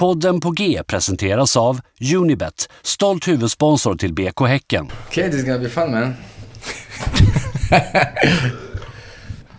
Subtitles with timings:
[0.00, 1.80] Podden på G presenteras av
[2.14, 4.90] Unibet, stolt huvudsponsor till BK Häcken.
[5.08, 6.14] Okay, this is gonna be fun man.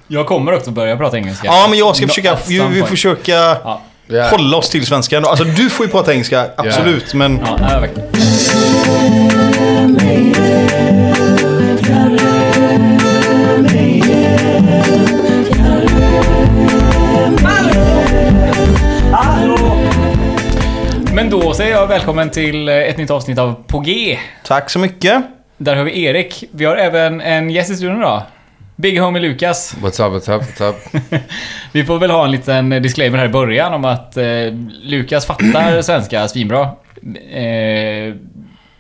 [0.07, 1.47] Jag kommer också börja prata engelska.
[1.47, 3.81] Ja, men jag ska försöka, vi, vi försöka Ja.
[4.09, 4.31] Yeah.
[4.31, 5.25] hålla oss till svenskan.
[5.25, 7.13] Alltså du får ju prata engelska, absolut.
[7.13, 7.87] Men Ja,
[21.21, 24.17] Men då säger jag välkommen till eh, ett nytt avsnitt av På G.
[24.43, 25.23] tack så mycket.
[25.57, 26.43] Där har vi Erik.
[26.51, 28.23] Vi har även en gäst i studion idag.
[28.75, 29.75] Big Homie Lukas.
[29.81, 31.03] What's up, what's up, what's up?
[31.71, 34.25] Vi får väl ha en liten disclaimer här i början om att eh,
[34.83, 36.61] Lukas fattar svenska svinbra.
[37.31, 38.15] Eh,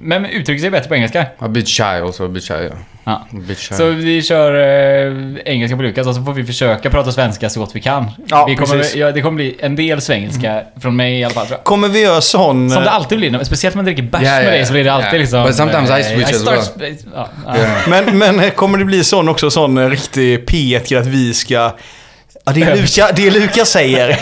[0.01, 1.25] men uttrycker sig bättre på engelska.
[1.37, 2.73] A bit shy also, a bit shy, yeah.
[3.03, 3.11] Ja.
[3.11, 3.75] A bit shy.
[3.75, 5.13] Så vi kör eh,
[5.45, 8.11] engelska på Lukas och så får vi försöka prata svenska så gott vi kan.
[8.27, 11.45] Ja, vi kommer, ja, det kommer bli en del svengelska från mig i alla fall
[11.45, 11.63] tror jag.
[11.63, 12.69] Kommer vi göra sån...
[12.69, 14.83] Som det alltid blir, speciellt när man dricker bärs Ja, ja, med dig så blir
[14.83, 15.17] det alltid ja.
[15.17, 15.43] liksom...
[15.43, 16.91] But sometimes I switch as start well.
[16.91, 17.57] sp- Ja, ja.
[17.57, 17.89] Yeah.
[17.89, 21.71] Men, men eh, kommer det bli sån också, sån eh, riktig P1 att vi ska...
[22.43, 24.19] Ja, det är Luka, det är Lukas säger.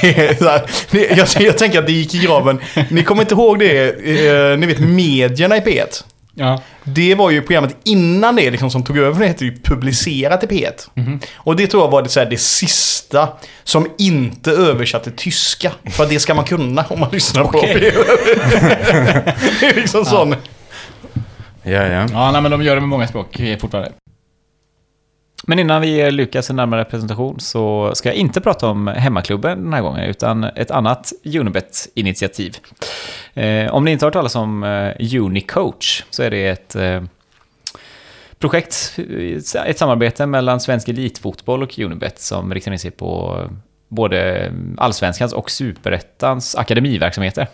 [1.17, 2.59] Jag, jag tänker att det gick i graven.
[2.89, 6.03] Ni kommer inte ihåg det, eh, ni vet medierna i P1?
[6.39, 6.61] ja.
[6.83, 10.47] Det var ju programmet innan det liksom, som tog över, det hette ju Publicerat i
[10.47, 10.89] P1.
[11.35, 13.29] Och det tror jag var det, så här, det sista
[13.63, 15.71] som inte översatte tyska.
[15.89, 17.75] För det ska man kunna om man lyssnar på Okej.
[17.75, 19.33] P1.
[19.59, 20.35] det är liksom sån...
[21.65, 22.09] Yeah, yeah.
[22.11, 23.91] Ja, nej, men de gör det med många språk eh, fortfarande.
[25.47, 29.63] Men innan vi ger Lukas en närmare presentation så ska jag inte prata om hemmaklubben
[29.63, 32.57] den här gången, utan ett annat Unibet-initiativ.
[33.33, 37.01] Eh, om ni inte har hört talas om eh, Unicoach så är det ett eh,
[38.39, 38.99] projekt,
[39.55, 43.51] eh, ett samarbete mellan svensk elitfotboll och Unibet som riktar in sig på eh,
[43.89, 47.47] både allsvenskans och superettans akademiverksamheter.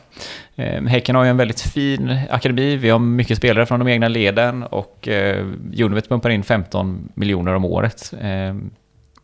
[0.56, 4.08] Eh, Häcken har ju en väldigt fin akademi, vi har mycket spelare från de egna
[4.08, 5.46] leden och eh,
[5.80, 8.56] Unibet pumpar in 15 miljoner om året eh,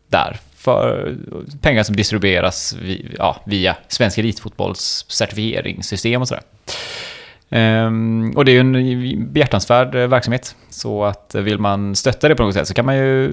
[0.08, 0.38] där.
[0.56, 1.16] För
[1.62, 2.76] pengar som distribueras
[3.18, 6.44] ja, via Svensk Elitfotbolls certifieringssystem och sådär.
[7.52, 10.56] Ehm, och det är ju en behjärtansvärd eh, verksamhet.
[10.70, 13.32] Så att eh, vill man stötta det på något sätt så kan man ju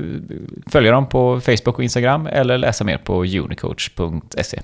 [0.66, 4.60] följa dem på Facebook och Instagram eller läsa mer på unicoach.se.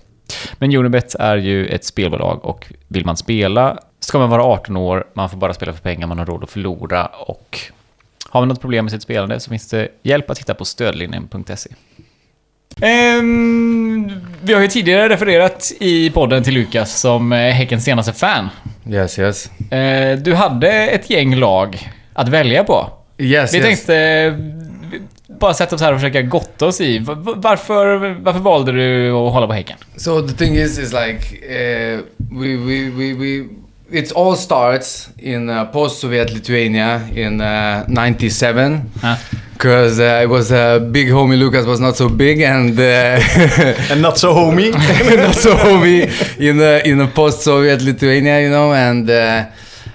[0.55, 5.07] Men Unibet är ju ett spelbolag och vill man spela ska man vara 18 år,
[5.15, 7.59] man får bara spela för pengar man har råd att förlora och
[8.29, 11.71] har man något problem med sitt spelande så finns det hjälp att hitta på stödlinjen.se.
[12.85, 14.11] Ehm,
[14.43, 18.49] vi har ju tidigare refererat i podden till Lukas som eh, Häckens senaste fan.
[18.91, 19.51] Yes, yes.
[19.73, 22.91] Eh, du hade ett gäng lag att välja på.
[23.19, 23.67] Yes, Vi yes.
[23.67, 24.33] tänkte eh,
[25.41, 26.99] bara sätta oss här och försöka gotta oss i.
[26.99, 29.77] Va- va- Varför, varför valde du att hålla på Häcken?
[29.97, 31.19] So the thing is, is like
[31.49, 32.01] uh,
[32.41, 33.45] we, we, we, we
[33.91, 39.17] it all starts in uh, post-Soviet Lithuania in uh, '97 Ja.
[39.53, 42.83] because uh, it was uh, big homie Lucas was not so big and uh,
[43.91, 44.73] And not so homie.
[45.17, 46.09] not so homie
[46.39, 49.09] in a, in a post-Soviet Lithuania, you know, and.
[49.09, 49.47] Uh,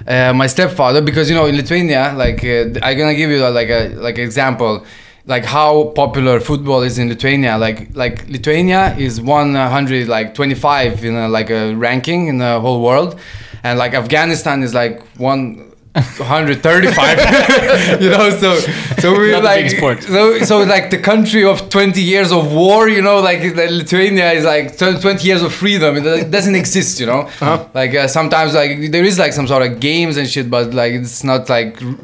[0.07, 3.51] uh, my stepfather, because you know in Lithuania, like uh, I'm gonna give you uh,
[3.51, 4.83] like a like example,
[5.27, 7.57] like how popular football is in Lithuania.
[7.59, 12.81] Like like Lithuania is 100 like 25 in a, like a ranking in the whole
[12.81, 13.19] world,
[13.63, 15.65] and like Afghanistan is like one.
[15.95, 18.55] 135 you know so
[19.01, 20.03] so we Not a like big sport.
[20.03, 24.45] so so like the country of 20 years of war you know like lithuania is
[24.45, 27.27] like 20 years of freedom it doesn't exist you know
[27.73, 30.93] like uh, sometimes like there is like some sort of games and shit but like
[30.93, 31.95] it's not like r- r-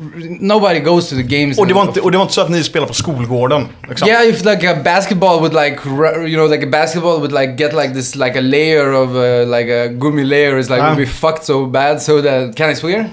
[0.41, 2.41] nobody goes to the games Och det, var of- inte, och det var inte så
[2.41, 3.67] att ni spelade på skolgården?
[3.89, 4.07] Liksom.
[4.07, 7.55] yeah, if like a basketball would like ru- you know like a basketball would like
[7.63, 10.87] get like this like a layer of uh, like a gummy layer is like Ah.
[10.89, 13.09] would be fucked so bad so that can I swear?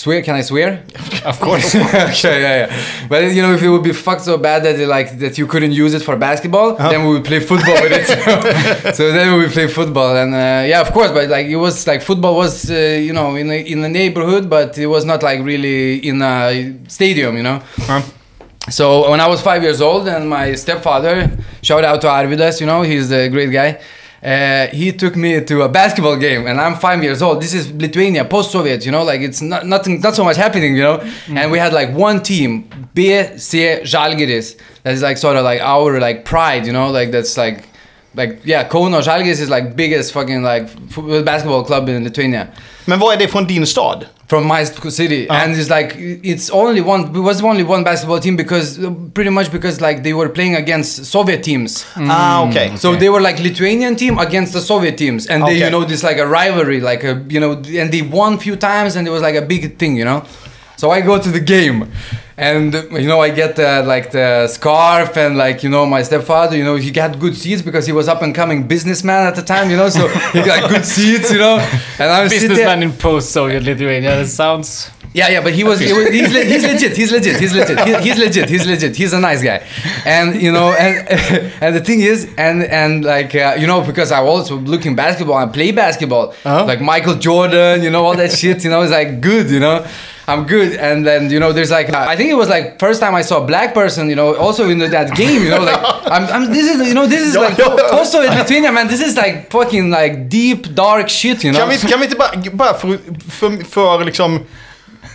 [0.00, 0.22] Swear?
[0.22, 0.82] Can I swear?
[1.26, 1.74] Of course.
[1.74, 3.06] okay, yeah, yeah.
[3.06, 5.46] But you know, if it would be fucked so bad that it, like that you
[5.46, 8.94] couldn't use it for basketball, then we would play football with it.
[8.96, 11.10] so then we would play football, and uh, yeah, of course.
[11.12, 14.48] But like it was like football was uh, you know in the, in the neighborhood,
[14.48, 17.60] but it was not like really in a stadium, you know.
[17.86, 18.00] Ja.
[18.70, 21.30] So when I was five years old, and my stepfather,
[21.60, 23.78] shout out to Arvidas, you know, he's a great guy.
[24.22, 27.40] Uh, he took me to a basketball game, and I'm five years old.
[27.40, 30.82] This is Lithuania, post-Soviet, you know, like it's not nothing, not so much happening, you
[30.82, 31.00] know.
[31.28, 32.64] And we had like one team,
[32.94, 37.69] BC Žalgiris, that's like sort of like our like pride, you know, like that's like
[38.14, 40.66] like yeah, Kauno Žalgiris is like biggest fucking like
[41.24, 42.46] basketball club in Lithuania.
[42.86, 44.06] Men vad är det från din stad?
[44.30, 45.92] from my city and it's like
[46.22, 48.78] it's only one it was only one basketball team because
[49.12, 52.76] pretty much because like they were playing against soviet teams Ah, okej.
[52.78, 55.64] so they were like lithuanian team against the soviet teams and they Okay.
[55.64, 58.94] you know this like a rivalry like a you know and they won few times
[58.96, 60.22] and it was like a big thing you know
[60.80, 61.78] so i go to the game
[62.48, 62.72] and
[63.02, 66.64] you know i get the, like the scarf and like you know my stepfather you
[66.68, 69.66] know he got good seats because he was up and coming businessman at the time
[69.72, 70.04] you know so
[70.34, 71.56] he got good seats you know
[72.00, 74.10] and i'm Businessman in post-Soviet Lithuania.
[74.20, 74.68] That sounds...
[75.12, 77.78] yeah, yeah, but he was, he was he's, le- he's legit, he's legit, he's legit,
[77.88, 79.58] he, he's legit, he's legit, he's a nice guy,
[80.16, 80.94] and you know, and
[81.64, 85.36] and the thing is, and and like uh, you know, because I also looking basketball,
[85.44, 86.64] I play basketball, Uh-huh.
[86.70, 89.76] like Michael Jordan, you know, all that shit, you know, it's like good, you know.
[90.30, 93.14] I'm good, and then you know, there's like I think it was like first time
[93.14, 95.80] I saw a black person, you know, also in that game, you know, like
[96.14, 97.58] I'm, I'm this is you know this is like
[97.92, 101.60] also in Lithuania, man, this is like fucking like deep dark shit, you know.
[101.60, 102.98] Kan vi, kan vi inte bara, bara för,
[103.30, 104.40] för, för liksom...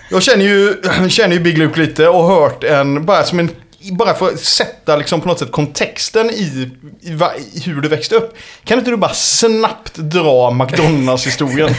[0.10, 0.76] Jag känner ju,
[1.10, 3.50] känner ju Big Luke lite och hört en, bara som en,
[3.92, 6.70] bara för att sätta liksom på något sätt kontexten i,
[7.02, 8.38] i, va, i hur du växte upp.
[8.64, 11.70] Kan inte du bara snabbt dra McDonalds-historien?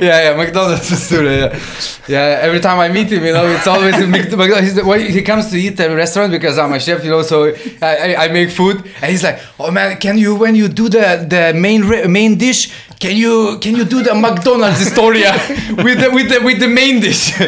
[0.00, 1.38] yeah, yeah, McDonald's story.
[1.38, 1.56] Yeah.
[2.08, 4.74] yeah, every time I meet him, you know, it's always McDonald's.
[4.74, 7.52] The, he comes to eat at a restaurant because I'm a chef, you know, so
[7.80, 10.88] I, I, I make food, and he's like, "Oh man, can you when you do
[10.88, 12.70] the the main main dish,
[13.02, 15.32] can you can you do the McDonald's Historia
[15.86, 17.22] with the with the with the main dish?"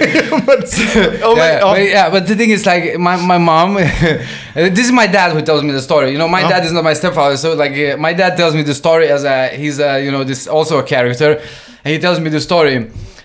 [1.24, 1.72] Ja, men, yeah, ja.
[1.72, 3.74] but, yeah, but the thing is, like, my, my mom,
[4.54, 6.10] this is my dad who tells me the story.
[6.12, 6.50] You know, my Uh-huh.
[6.52, 9.24] dad is not my stepfather, so like, uh, my dad tells me the story as
[9.24, 11.30] a he's a you know this also a character,
[11.84, 12.76] and he tells me the story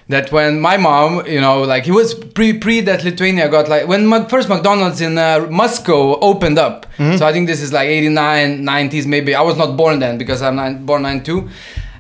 [0.10, 3.88] that when my mom, you know, like he was pre pre that Lithuania got like
[3.88, 6.86] when Mac- first McDonald's in uh, Moscow opened up.
[7.18, 9.32] So I think this is like 89, 90s maybe.
[9.36, 11.48] I was not born then because I'm nine, born 92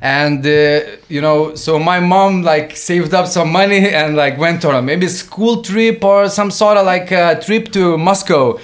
[0.01, 4.66] and uh, you know so my mom like saved up some money and like went
[4.66, 8.57] on a maybe school trip or some sort of like uh, trip to moscow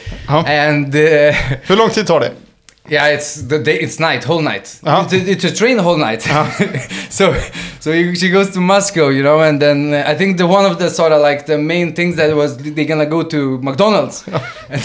[0.46, 1.00] and uh,
[1.68, 2.45] Hur lång tid tar det?
[2.88, 4.80] Yeah it's the day it's night whole night.
[4.84, 5.04] Uh-huh.
[5.06, 6.24] it's, a, it's a train whole night.
[7.10, 7.34] So
[7.80, 10.80] so she goes to moscow you know and then uh, i think the one of
[10.80, 14.28] the sort of like the main things that was they're gonna go to mcdonald's.
[14.70, 14.84] And,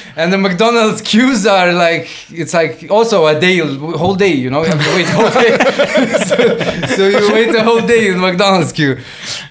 [0.16, 4.62] and the mcdonald's queues are like it's like also a day whole day you know
[4.64, 5.50] you have to wait whole day.
[6.30, 6.36] So,
[6.96, 8.96] so you wait the whole day in mcdonald's queue.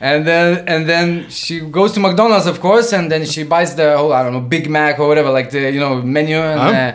[0.01, 3.95] And then and then she goes to mcdonald's of course and then she buys the
[3.97, 6.71] whole i don't know big mac or whatever like the you know menu and Uh-huh.
[6.71, 6.91] uh,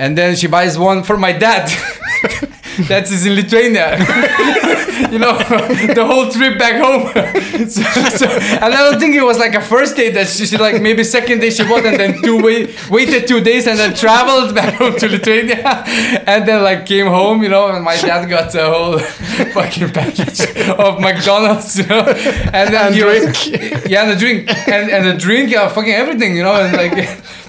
[0.00, 1.64] and then she buys one for my dad.
[2.88, 3.86] That's is in Lithuania.
[5.12, 5.36] you know,
[5.98, 7.02] the whole trip back home.
[7.68, 7.82] so,
[8.20, 8.26] so,
[8.64, 11.02] and I don't think it was like a first date that she, she like maybe
[11.04, 14.74] second day she bought and then two wait, waited two days and then traveled back
[14.74, 15.84] home to Lithuania
[16.32, 20.40] and then like came home, you know, and my dad got a whole fucking package
[20.70, 22.02] of McDonald's, you know,
[22.58, 23.46] and then And he was-
[23.90, 26.96] yeah, and the drink and and the drink, yeah, fucking everything, you know, and like,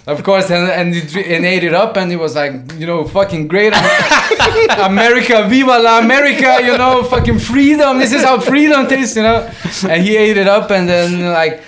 [0.08, 3.48] of course, and and and ate it up, and it was like, you know, fucking
[3.48, 3.74] great,
[4.80, 8.00] America, viva la America, you know, fucking freedom.
[8.00, 9.50] This is how freedom tastes, you know,
[9.88, 11.64] and he ate it up, and then like.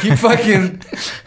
[0.00, 0.80] He fucking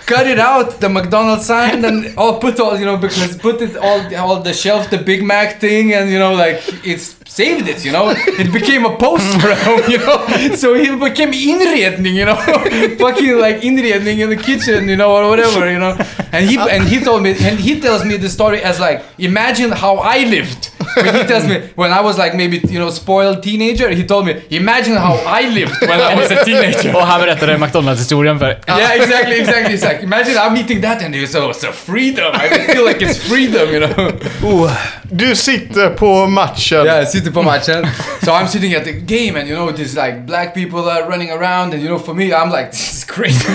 [0.08, 3.78] cut it out, the McDonald's sign, and all put all you know because put it
[3.78, 7.86] all all the shelf, the Big Mac thing, and you know like it's saved it,
[7.86, 8.14] you know.
[8.16, 9.54] It became a poster,
[9.92, 10.26] you know.
[10.58, 12.36] So he became inredning, you know,
[13.04, 15.98] fucking like inredning in the kitchen, you know, or whatever, you know.
[16.32, 19.72] And he and he told me, and he tells me the story as like, imagine
[19.72, 20.72] how I lived.
[20.96, 24.26] When he tells me when I was like maybe you know spoiled teenager, he told
[24.26, 26.96] me, imagine how I lived when I was a teenager.
[26.96, 28.60] Och han berättade McDonalds-historien för...
[28.68, 29.74] Yeah, exactly, exactly.
[29.76, 32.32] It's like imagine I'm eating that and it's oh, it's a freedom.
[32.34, 34.12] I feel like it's freedom, you know.
[35.10, 36.86] du sitter på matchen.
[36.86, 37.88] Yeah, sitter på matchen.
[38.24, 41.32] So I'm sitting at the game and you know this like black people are running
[41.32, 43.52] around and you know for me I'm like this is crazy.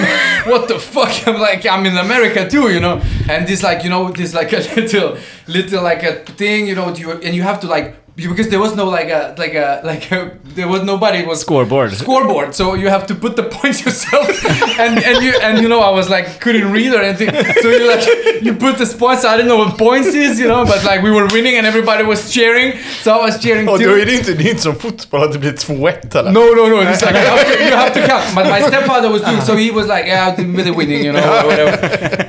[0.46, 1.26] what the fuck?
[1.26, 3.00] I'm like I'm in America too, you know.
[3.28, 5.16] And this like you know this like a little
[5.46, 8.76] little like a thing, you know, you and you have to like because there was
[8.76, 11.92] no like a like a like a there was nobody was Scoreboard.
[11.92, 14.28] scoreboard so you have to put the points yourself
[14.78, 17.30] and and you and you know i was like couldn't read or anything
[17.62, 18.04] so you like
[18.42, 21.10] you put the points i didn't know what points is you know but like we
[21.10, 24.14] were winning and everybody was cheering so i was cheering Och too då är det
[24.14, 26.32] inte, det är inte som fotboll att det blir 2-1 eller?
[26.32, 26.82] no, no, no.
[26.82, 28.34] It's like you have, to, you have to count.
[28.34, 29.56] But my stepfather was doing so.
[29.56, 31.76] He was like, "Yeah, I'm really winning," you know, or whatever.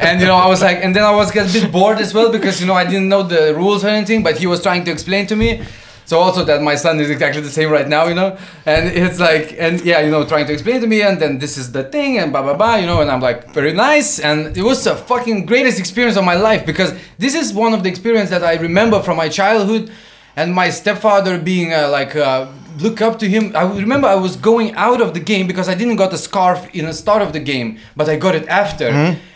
[0.07, 2.13] And you know, I was like, and then I was get a bit bored as
[2.13, 4.23] well because you know I didn't know the rules or anything.
[4.23, 5.61] But he was trying to explain to me.
[6.05, 9.19] So also that my son is exactly the same right now, you know, and it's
[9.19, 11.83] like, and yeah, you know, trying to explain to me, and then this is the
[11.83, 14.83] thing, and blah blah blah, you know, and I'm like, very nice, and it was
[14.83, 18.43] the fucking greatest experience of my life because this is one of the experience that
[18.43, 19.91] I remember from my childhood,
[20.35, 22.15] and my stepfather being uh, like.
[22.15, 22.47] Uh,
[22.79, 23.55] look up to him.
[23.55, 26.67] I remember I was going out of the game because I didn't got the scarf
[26.73, 28.87] in the start of the game, but I got it after.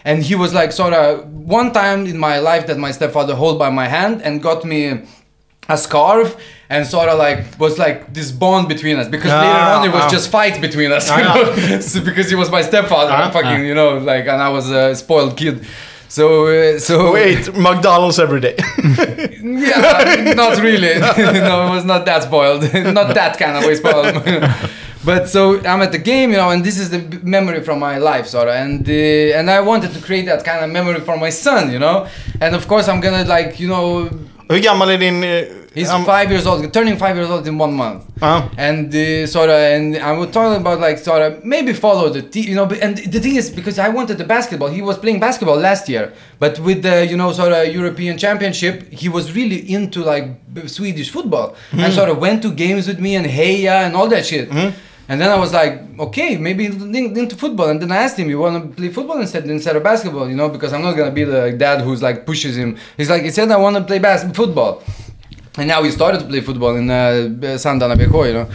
[0.04, 3.60] And he was like sort of one time in my life that my stepfather hold
[3.60, 5.04] by my hand and got me
[5.70, 6.36] a scarf
[6.70, 9.94] and sort of like was like this bond between us because later Ah, on it
[9.94, 10.10] was ah.
[10.10, 11.34] just fight between us you Ah.
[11.36, 11.80] know?
[11.90, 14.96] so because he was my stepfather Ah, fucking you know like and I was a
[14.96, 15.66] spoiled kid
[16.10, 18.56] so uh, so We ate McDonald's every day.
[19.44, 21.00] yeah, not really.
[21.00, 22.62] no, it was not that spoiled.
[23.00, 24.16] not that kind of way spoiled.
[25.06, 27.98] but so I'm at the game, you know, and this is the memory from my
[27.98, 31.18] life, sort of, and uh, and I wanted to create that kind of memory for
[31.18, 32.08] my son, you know,
[32.42, 34.10] and of course I'm gonna like, you know,
[34.50, 35.24] Hur gammal är din...
[35.24, 38.04] eh, he's um, five years old, turning five years old in one month.
[38.22, 38.42] Ja.
[38.58, 42.22] and uh, sort of and I was talking about like sort of maybe follow the
[42.22, 45.20] team you know and the thing is because I wanted the basketball he was playing
[45.20, 46.12] basketball last year.
[46.40, 50.26] But with the you know sort of European championship he was really into like
[50.68, 51.56] Swedish football.
[51.72, 54.50] And sort of went to games with me and Heya and all that shit
[55.10, 57.70] and then I was like okay maybe into football.
[57.70, 60.30] And then I asked him you want to play football instead instead of basketball?
[60.30, 62.78] You know because I'm not gonna be the dad who's like pushes him.
[62.98, 64.84] He's like he said I want to play bas- football.
[65.58, 66.96] And now he started to play football in uh,
[67.58, 68.48] Sandana BK, you know.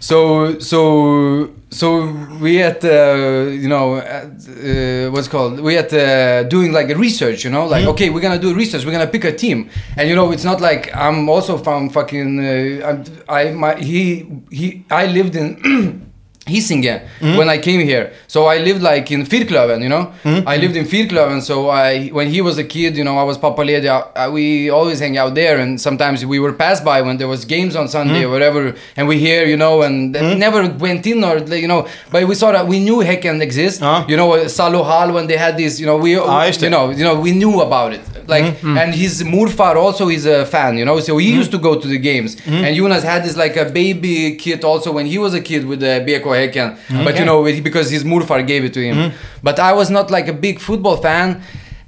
[0.00, 2.06] So so so
[2.40, 6.96] we at uh, you know uh, what's it called we at uh, doing like a
[6.96, 10.08] research, you know, like okay we're gonna do research, we're gonna pick a team, and
[10.08, 14.84] you know it's not like I'm also from fucking uh, I'm, I my he he
[14.90, 16.04] I lived in.
[16.48, 18.12] Hisingen when I came here.
[18.26, 20.12] So I lived like in Fyrklöven, you know.
[20.24, 21.42] I lived in Fyrklöven.
[21.42, 23.88] So I, when he was a kid, you know, I was Papa Ledi.
[24.32, 27.76] We always hang out there, and sometimes we were passed by when there was games
[27.76, 30.38] on Sunday or whatever, and we hear, you know, and hmm.
[30.38, 31.86] never went in or you know.
[32.10, 33.80] But we saw that we knew Häcken exist.
[33.80, 34.04] Ja.
[34.08, 36.62] You know, Salo Hall when they had this, you know, we, ah, det.
[36.62, 38.00] you know, you know, we knew about it.
[38.26, 38.72] Like, hmm.
[38.72, 38.78] Hmm.
[38.78, 41.00] and his Murfar also is a fan, you know.
[41.00, 44.36] So he used to go to the games, and Jonas had this like a baby
[44.36, 46.02] kit also when he was a kid with the
[46.38, 47.04] BK Häcken.
[47.04, 49.12] But you know, because his Murfar gave it to him.
[49.42, 51.40] But I was not like a big football fan.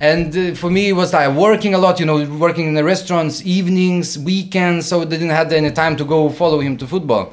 [0.03, 2.83] And uh, for me, it was like working a lot, you know, working in the
[2.83, 7.25] restaurants, evenings, weekends, so they didn't have any time to go follow him to football.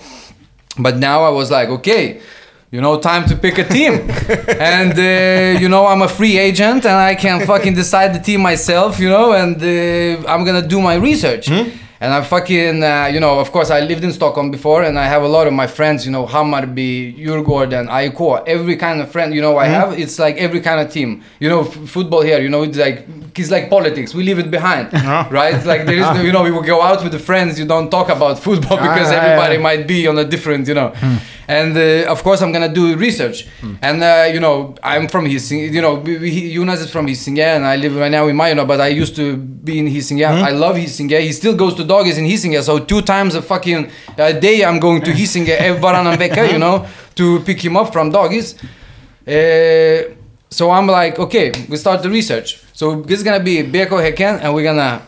[0.78, 2.20] But now I was like, okay,
[2.72, 3.94] you know, time to pick a team.
[4.60, 8.42] and, uh, you know, I'm a free agent and I can fucking decide the team
[8.42, 11.48] myself, you know, and uh, I'm gonna do my research.
[12.00, 15.06] And I fucking, uh, you know, of course, I lived in Stockholm before, and I
[15.06, 19.34] have a lot of my friends, you know, Hammarby, Djurgården, AIK, every kind of friend,
[19.34, 20.00] you know, I have.
[20.00, 21.24] It's like every kind of team.
[21.40, 24.14] You know, f- football here, you know, it's like it's like politics.
[24.14, 24.94] We leave it behind,
[25.32, 25.64] right?
[25.66, 27.58] Like there is, no, you know, we will go out with the friends.
[27.60, 29.62] You don't talk about football because Ah, yeah, everybody yeah.
[29.62, 30.94] might be on a different, you know.
[31.48, 33.48] And uh, of course, I'm gonna do research.
[33.82, 35.72] And uh, you know, I'm from Hisingen.
[35.72, 38.68] You know, we, Jonas is from Hisingen, and I live right now in Majorna.
[38.68, 40.44] But I used to be in Hisingen.
[40.44, 41.22] I love Hisingen.
[41.22, 42.62] He still goes to doggies in Hisingen.
[42.64, 45.58] So two times a fucking uh, day, I'm going to Hisingen
[46.18, 46.86] vecka, you know,
[47.16, 48.56] to pick him up from doggies.
[49.28, 50.14] Uh,
[50.50, 52.60] so I'm like, okay, we start the research.
[52.74, 55.02] So this is gonna be BK Häcken, and we're gonna,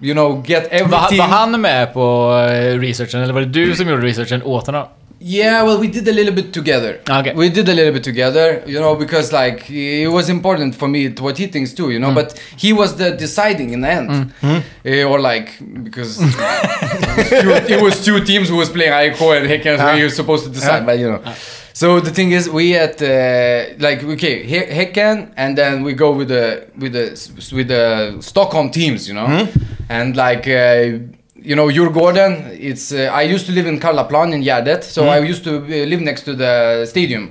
[0.00, 1.18] you know, get Var, everything.
[1.18, 4.86] var han med på eh, researchen, eller var det du som gjorde researchen åt honom?
[5.24, 7.00] Yeah, well, we did a little bit together.
[7.08, 7.32] Okay.
[7.32, 11.10] We did a little bit together, you know, because like it was important for me
[11.10, 12.10] to what he thinks too, you know.
[12.10, 12.14] Mm.
[12.16, 14.30] But he was the deciding in the end, mm.
[14.40, 14.58] hmm?
[14.84, 15.48] Eh, or like
[15.84, 19.94] because it, was two, it was two teams who was playing AIK and Häcken, so
[19.94, 20.04] he ah.
[20.04, 20.82] was supposed to decide.
[20.82, 20.86] Ah.
[20.86, 21.38] But you know, ah.
[21.72, 26.10] so the thing is, we at uh, like okay Hä- Häcken, and then we go
[26.10, 29.60] with the with the with the Stockholm teams, you know, hmm?
[29.88, 30.48] and like.
[30.48, 30.98] Uh,
[31.44, 35.18] you know, Djurgården, it's, uh, I used to live in Karlaplan in Gärdet, so I
[35.18, 37.30] used to uh, live next to the stadium.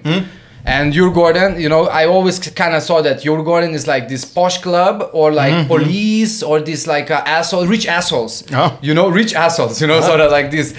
[0.63, 4.59] And Djurgården, you know, I always kind of saw that Djurgården is like this posh
[4.61, 8.43] club or like police or this like uh, asshole, rich assholes.
[8.51, 8.77] Ja.
[8.81, 10.75] You know, rich assholes, you know, sort of like this,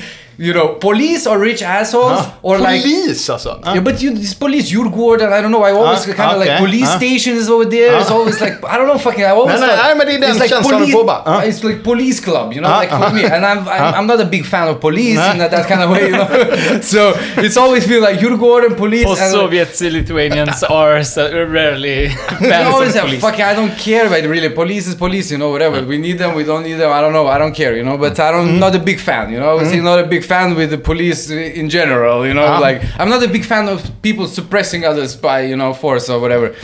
[0.46, 3.48] you know, police or rich assholes or like Polis alltså?
[3.64, 3.72] Ja.
[3.74, 5.64] yeah, but you, this police, Djurgården, I don't know.
[5.68, 6.96] I always Ah, kind of like police Ah.
[6.98, 7.92] stations over there.
[8.00, 9.24] It's always like I don't know, fucking.
[9.24, 11.22] I always Nej, nej, thought nej, men det it's like police- får bara.
[11.26, 11.42] Ah.
[11.48, 13.22] It's like police club, you know, like for me.
[13.34, 15.32] And I'm I'm, I'm not a big fan of police Nej.
[15.32, 16.28] in that, that kind of way, you know.
[16.94, 17.00] so
[17.46, 19.06] it's always been like Djurgården, police.
[19.06, 21.22] and- Post-Soviet Lithuanians are so
[21.58, 22.08] rarely
[22.40, 23.20] They fans always of have police.
[23.26, 23.44] fucking.
[23.52, 24.50] I don't care about really.
[24.62, 25.50] Police is police, you know.
[25.54, 26.90] Whatever we need them, we don't need them.
[26.98, 27.26] I don't know.
[27.34, 27.96] I don't care, you know.
[28.04, 28.58] But I don't.
[28.66, 29.50] Not a big fan, you know.
[29.54, 32.46] I was not a big fan with the police in general, you know.
[32.46, 32.58] Ah.
[32.58, 36.18] Like I'm not a big fan of people suppressing others by you know force or
[36.20, 36.54] whatever.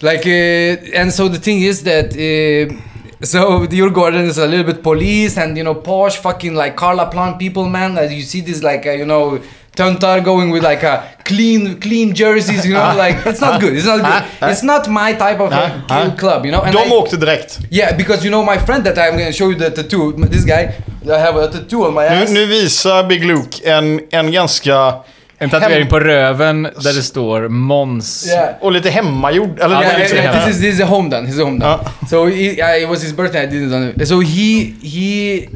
[0.00, 2.08] Like uh, and so the thing is that.
[2.14, 2.90] Uh,
[3.22, 7.38] so your Djurgården is a little bit police and you know posh fucking like Karlaplan
[7.38, 9.40] people man like you see this like uh, you know
[9.76, 13.86] Töntar going with like a clean clean jerseys you know like it's not good it's
[13.86, 17.16] not good it's not my type of uh, club you know and De I- åkte
[17.16, 17.58] direkt.
[17.70, 20.68] yeah because you know my friend that I'm gonna show you the tattoo this guy
[21.06, 24.94] I have a tattoo on my Nu, ass nu visar Big Luke en, en ganska...
[25.38, 28.26] En tatuering på röven där det står Måns.
[28.28, 29.60] yeah Och lite hemmagjord.
[29.60, 30.46] Eller yeah, lite yeah, hemma.
[30.46, 31.26] this is this is a home done.
[31.26, 31.78] This is a home done.
[31.84, 32.08] Ja.
[32.10, 33.42] So he, yeah, it was his birthday.
[33.42, 33.92] I did it on.
[34.00, 34.08] it.
[34.08, 35.48] So he he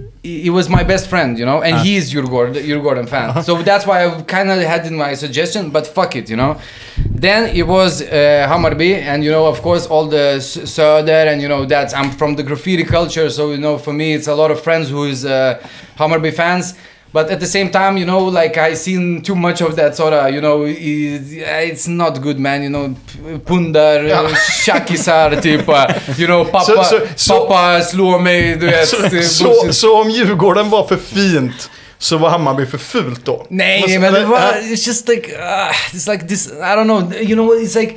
[0.45, 3.43] he was my best friend, you know, and he is Djurgården Djurgården fan.
[3.43, 6.53] So that's why I kind of had in my suggestion, but fuck it, you know.
[7.21, 8.07] Then it was uh,
[8.51, 10.27] Hammarby, and you know, of course, all the
[10.75, 14.15] Söder, and you know, that's I'm from the graffiti culture, so you know, for me,
[14.17, 15.33] it's a lot of friends who is uh,
[15.97, 16.75] Hammarby fans.
[17.13, 20.13] But at the same time, you know, like I seen too much of that sort
[20.13, 22.63] of, you know, it's not good, man.
[22.63, 22.95] You know,
[23.47, 24.29] pundar, Ja.
[24.65, 25.69] tjackisar, typ.
[25.69, 25.85] uh,
[26.19, 28.89] You know, pappa, Så- så- så- pappa slår mig, du vet.
[28.89, 33.47] Så, är så, om Djurgården var för fint så var Hammarby för fult då?
[33.49, 37.13] Nej, Måste- men det var, it's just like, uh, it's like this, I don't know,
[37.21, 37.95] you know, it's like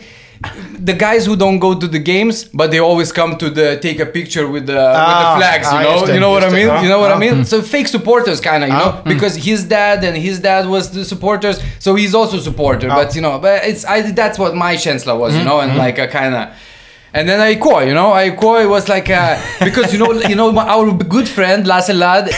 [0.80, 4.00] the guys who don't go to the games, but they always come to the take
[4.00, 5.68] a picture with the with the Ah, flags.
[5.72, 6.70] You ah, know, you know what I mean.
[6.70, 7.16] Ah, You know what ah.
[7.16, 7.46] I mean.
[7.46, 10.92] So fake supporters, kind of, you Ah, know, because his dad and his dad was
[10.92, 12.88] the supporters, so he's also a supporter.
[12.90, 12.96] Ah.
[12.96, 15.98] But you know, but it's I that's what my chancellor was, you know, and like
[16.00, 16.50] a kind of.
[17.14, 20.66] And then Aikoi, you know, Aikoi was like uh, because you know, you know, my-
[20.68, 22.30] our good friend Lasse Lad,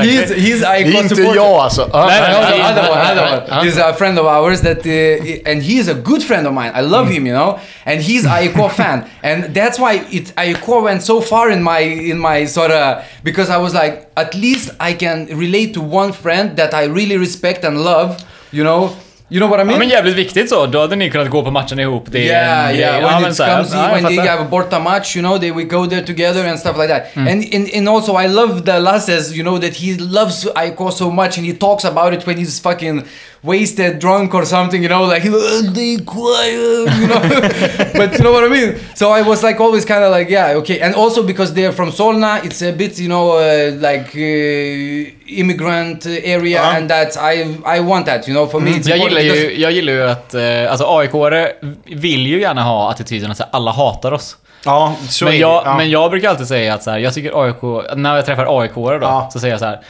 [0.00, 1.36] he's he's Det Aikoi är inte supporter.
[1.36, 1.90] jag alltså.
[1.92, 3.66] Ah, Nej, I nej, know nej, other one, nej, other one.
[3.68, 6.72] He's a friend of ours that, uh, and he is a good friend of mine.
[6.74, 11.02] I love him, you know, and he's AIK fan, and that's why it AIK went
[11.02, 14.92] so far in my in my sort of because I was like, at least I
[14.94, 18.94] can relate to one friend that I really respect and love, you know.
[19.28, 19.70] You know what I mean?
[19.70, 19.78] Ja, mean?
[19.78, 20.66] men jävligt viktigt så.
[20.66, 22.04] Då hade ni kunnat gå på matchen ihop.
[22.06, 22.94] Det Yeah, yeah.
[22.94, 25.62] When men it comes, ja, when they have a Borta match, you know, they we
[25.62, 27.14] go there together and stuff like that.
[27.14, 27.32] Mm.
[27.32, 31.10] And in, and also I love the Lasses, you know, that he loves AIK so
[31.10, 33.04] much and he talks about it when he's fucking
[33.44, 37.20] wasted, drunk or something, you know, like he "Uh, they quiet, you know.
[37.98, 38.74] but you know what I mean?
[38.94, 40.80] So I was like always kind of like, yeah, okay.
[40.80, 46.06] And also because they're from Solna, it's a bit, you know, uh, like uh, immigrant
[46.06, 46.76] area, Ja.
[46.76, 48.70] and that I I want that, you know, for me.
[48.70, 51.48] It's Jag gillar, ju, jag gillar ju att eh, alltså AIK-are
[51.86, 54.36] vill ju gärna ha attityden att alla hatar oss.
[54.64, 55.76] Ja, så Men jag, ja.
[55.76, 58.98] men jag brukar alltid säga att så här, jag tycker AIK, när jag träffar AIK-are
[58.98, 59.28] då, Ja.
[59.32, 59.80] så säger jag så här.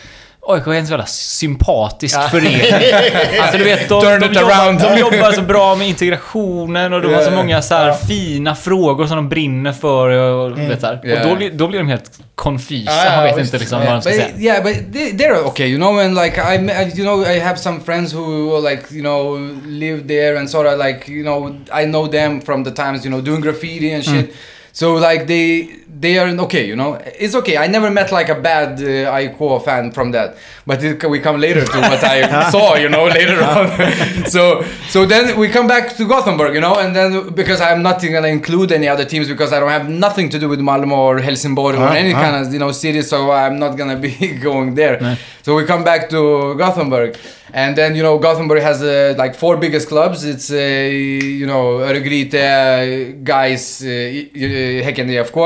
[0.46, 2.60] AIK är en så jävla sympatisk förening.
[3.40, 7.14] Alltså du vet, de, Turn de, jobbar, de jobbar så bra med integrationen och de
[7.14, 7.36] har så Yeah.
[7.36, 10.08] många så här fina frågor som de brinner för.
[10.08, 10.98] Och, och vet, så här.
[10.98, 11.28] och Yeah.
[11.28, 12.92] då, blir, då blir de helt konfysa.
[12.92, 14.54] Ja, Man vet inte liksom Yeah, vad de ska but, säga.
[14.54, 16.56] Yeah, but they, they're okay, you know, and like I,
[16.98, 20.78] you know, I have some friends who like, you know, live there and sort of
[20.86, 24.34] like, you know, I know them from the times, you know, doing graffiti and shit.
[24.72, 25.68] So like they
[26.04, 26.90] they are okay, you know.
[27.24, 27.56] It's okay.
[27.64, 30.28] I never met like a bad uh, AIK fan from that,
[30.68, 32.16] but it, we come later to what I
[32.54, 33.64] saw, you know, later on.
[34.34, 34.42] so
[34.94, 38.32] so then we come back to Gothenburg, you know, and then because I'm not gonna
[38.38, 41.74] include any other teams because I don't have nothing to do with Malmo or Helsingborg
[41.76, 42.24] or Uh-huh, any uh-huh.
[42.24, 44.12] kind of you know city, so I'm not gonna be
[44.48, 44.96] going there.
[45.44, 46.20] So we come back to
[46.62, 47.10] Gothenburg,
[47.62, 50.18] and then you know Gothenburg has uh, like four biggest clubs.
[50.32, 50.56] It's uh,
[51.40, 52.44] you know Örgryte,
[53.30, 55.36] GAIS, uh, uh, Häcken IFK.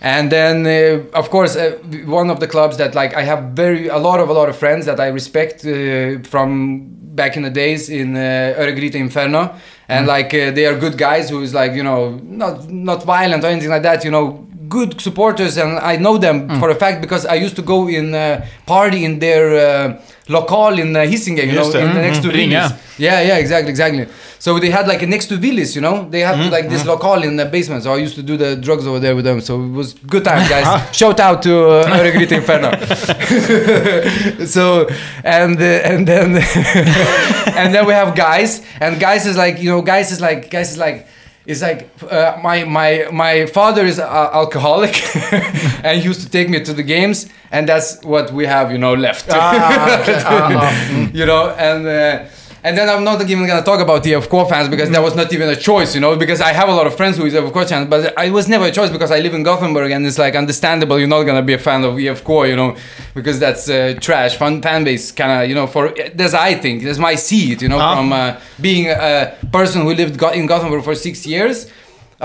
[0.00, 3.88] And then, uh, of course, uh, one of the clubs that like I have very
[3.88, 7.50] a lot of a lot of friends that I respect uh, from back in the
[7.50, 9.54] days in uh, Örgryte Inferno,
[9.88, 13.42] and like uh, they are good guys who is like you know not not violent
[13.42, 14.04] or anything like that.
[14.04, 17.62] You know, good supporters, and I know them for a fact because I used to
[17.62, 21.82] go in uh, party in their uh, local in uh, Hisingen, you know, Just det.
[21.82, 22.70] in the next to Ringa.
[22.70, 22.98] Willys.
[22.98, 24.06] Yeah, yeah, exactly, exactly.
[24.38, 27.22] So they had like a next to Willys, you know, they had like this local
[27.22, 27.82] in the basement.
[27.82, 29.40] So I used to do the drugs over there with them.
[29.40, 30.96] So it was good time, guys.
[30.96, 31.86] Shout out to uh,
[32.30, 32.70] Inferno.
[34.46, 34.88] so
[35.24, 36.36] and uh, and then
[37.60, 40.72] and then we have GAIS, and GAIS is like you know, GAIS is like GAIS
[40.72, 41.06] is like.
[41.46, 45.00] It's like uh, my my my father is uh, alcoholic,
[45.84, 48.78] and he used to take me to the games, and that's what we have, you
[48.78, 49.26] know, left.
[49.30, 50.20] Ah, okay.
[50.26, 51.10] Ah, ah.
[51.12, 52.24] you know, and uh,
[52.66, 55.28] and then I'm not even gonna talk about the IFK fans because that was not
[55.36, 57.68] even a choice, you know, because I have a lot of friends who is IFK
[57.68, 60.34] fans, but I was never a choice because I live in Gothenburg and it's like
[60.34, 62.70] understandable you're not gonna be a fan of IFK, you know,
[63.14, 66.82] because that's uh, trash fan fan base kind of, you know, for that's I think
[66.84, 67.94] that's my seed, you know, Ah.
[67.96, 71.56] from uh, being a person who lived in Gothenburg for six years.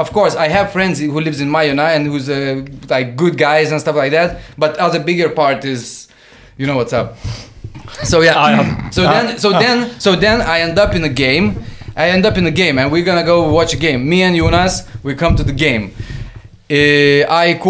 [0.04, 3.72] Of course, I have friends who lives in Majorna and who's uh, like good guys
[3.72, 4.30] and stuff like that.
[4.58, 6.08] But other bigger part is,
[6.60, 7.18] you know what's up.
[8.04, 8.36] So yeah.
[8.38, 8.90] I ja.
[8.92, 11.56] So then, so then, so then I end up in a game.
[11.96, 14.08] I end up in a game, and we're gonna go watch a game.
[14.10, 15.92] Me and Jonas, we come to the game,
[16.70, 17.66] Eh, AIK,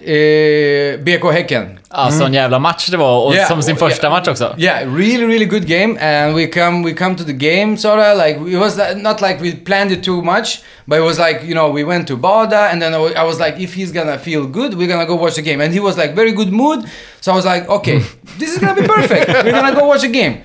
[0.00, 1.78] eh, BK Häcken.
[1.96, 4.18] Alltså en jävla match det var, och Yeah, som sin första yeah.
[4.18, 4.54] match också.
[4.58, 8.18] Yeah, really, really good game, and we come we come to the game sort of
[8.26, 11.54] like it was not like we planned it too much, but it was like you
[11.54, 14.74] know we went to Bada, and then I was like, if he's gonna feel good,
[14.74, 16.84] we're gonna go watch the game, and he was like very good mood,
[17.20, 17.98] so I was like, okay,
[18.38, 19.28] this is gonna be perfect.
[19.44, 20.42] we're gonna go watch a game.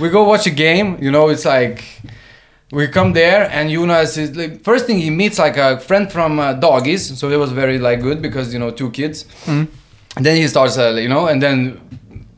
[0.00, 1.82] We go watch a game, you know, it's like.
[2.72, 6.38] We come there and Jonas is like first thing he meets like a friend from
[6.38, 9.24] uh, Doggies, so it was very like good because you know two kids.
[10.16, 11.80] And then he starts, uh, you know, and then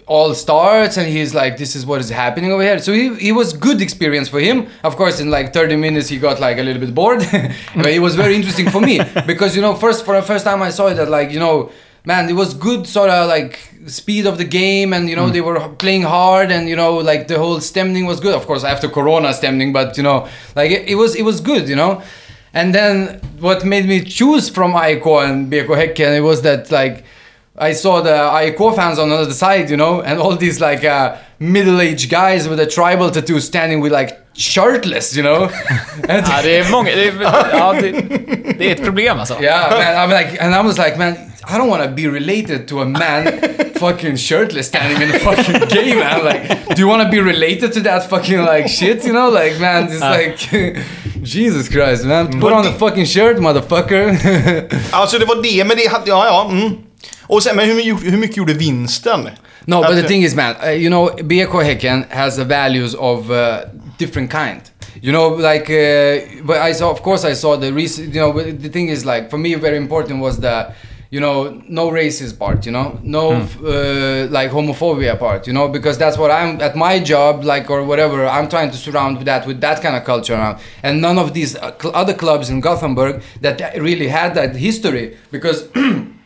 [0.06, 2.78] all starts and he's like, this is what is happening over here.
[2.78, 4.68] So he, it was good experience for him.
[4.82, 7.20] Of course, in like 30 minutes he got like a little bit bored,
[7.76, 10.60] but it was very interesting for me because you know, first for the first time
[10.62, 11.70] I saw it that like you know,
[12.04, 15.40] man, it was good sort of like speed of the game and you know they
[15.40, 18.34] were playing hard and you know like the whole stemming was good.
[18.34, 21.68] Of course after Corona stemming, but you know like it, it was it was good,
[21.68, 22.02] you know.
[22.54, 27.04] And then what made me choose from AIK and BK Häcken it was that like
[27.58, 30.84] I saw the AIK fans on the other side, you know, and all these like
[30.84, 35.44] uh, middle-aged guys with a tribal tattoo standing with like shirtless, you know.
[36.08, 36.90] and Ja, det är många...
[36.90, 37.12] Det är,
[37.52, 37.90] ja, det,
[38.58, 39.42] det är ett problem alltså.
[39.42, 42.68] yeah, man, I'm like, and I was like, man, I don't want to be related
[42.68, 43.24] to a man
[43.76, 46.24] fucking shirtless standing in the fucking game, man.
[46.24, 49.28] Like, do you want to be related to that fucking like shit, you know?
[49.28, 50.38] Like, man, it's like,
[51.22, 52.40] Jesus Christ, man.
[52.40, 54.16] Put on the fucking shirt, motherfucker.
[54.90, 56.10] Alltså det var det, men det hade...
[56.10, 56.50] Ja, ja.
[56.50, 56.78] Mm.
[57.22, 59.28] Och sen, men hur, hur mycket gjorde vinsten?
[59.66, 63.30] No, but the thing is, man, uh, you know, BK Häcken has the values of
[63.30, 63.60] uh,
[63.98, 64.60] different kind.
[65.00, 68.14] You know, like, uh, but I saw, of course, I saw the recent.
[68.14, 70.74] You know, but the thing is, like, for me, very important was the,
[71.10, 72.66] you know, no racist part.
[72.66, 75.46] You know, no uh, like homophobia part.
[75.46, 78.26] You know, because that's what I'm at my job, like or whatever.
[78.26, 81.32] I'm trying to surround with that with that kind of culture now, and none of
[81.32, 85.68] these uh, other clubs in Gothenburg that really had that history because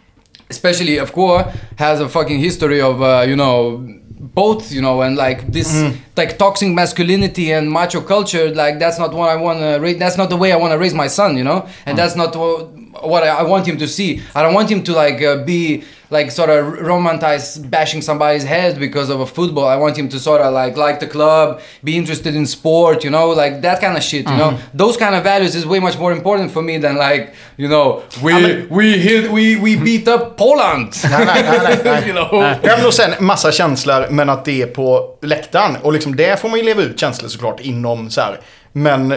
[0.50, 1.44] especially of course
[1.76, 3.84] has a fucking history of uh, you know
[4.18, 5.72] both you know and like this
[6.16, 10.16] like toxic masculinity and macho culture like that's not what i want to raise that's
[10.16, 11.66] not the way i want to raise my son you know?
[11.86, 12.34] And that's not
[13.02, 15.44] what, what I, I want him to see i don't want him to like uh,
[15.44, 20.08] be like sort of romanticize bashing somebody's head because of a football i want him
[20.08, 23.80] to sort of like like the club be interested in sport you know like that
[23.80, 26.62] kind of shit you know those kind of values is way much more important for
[26.62, 31.80] me than like you know we we hit we we beat up poland nej, nej,
[31.84, 32.06] nej.
[32.06, 35.76] you know Ja, men och sen massa känslor, men att det är på läktaren.
[35.82, 38.40] Och liksom där får man ju leva ut känslor såklart inom så här.
[38.72, 39.14] Men,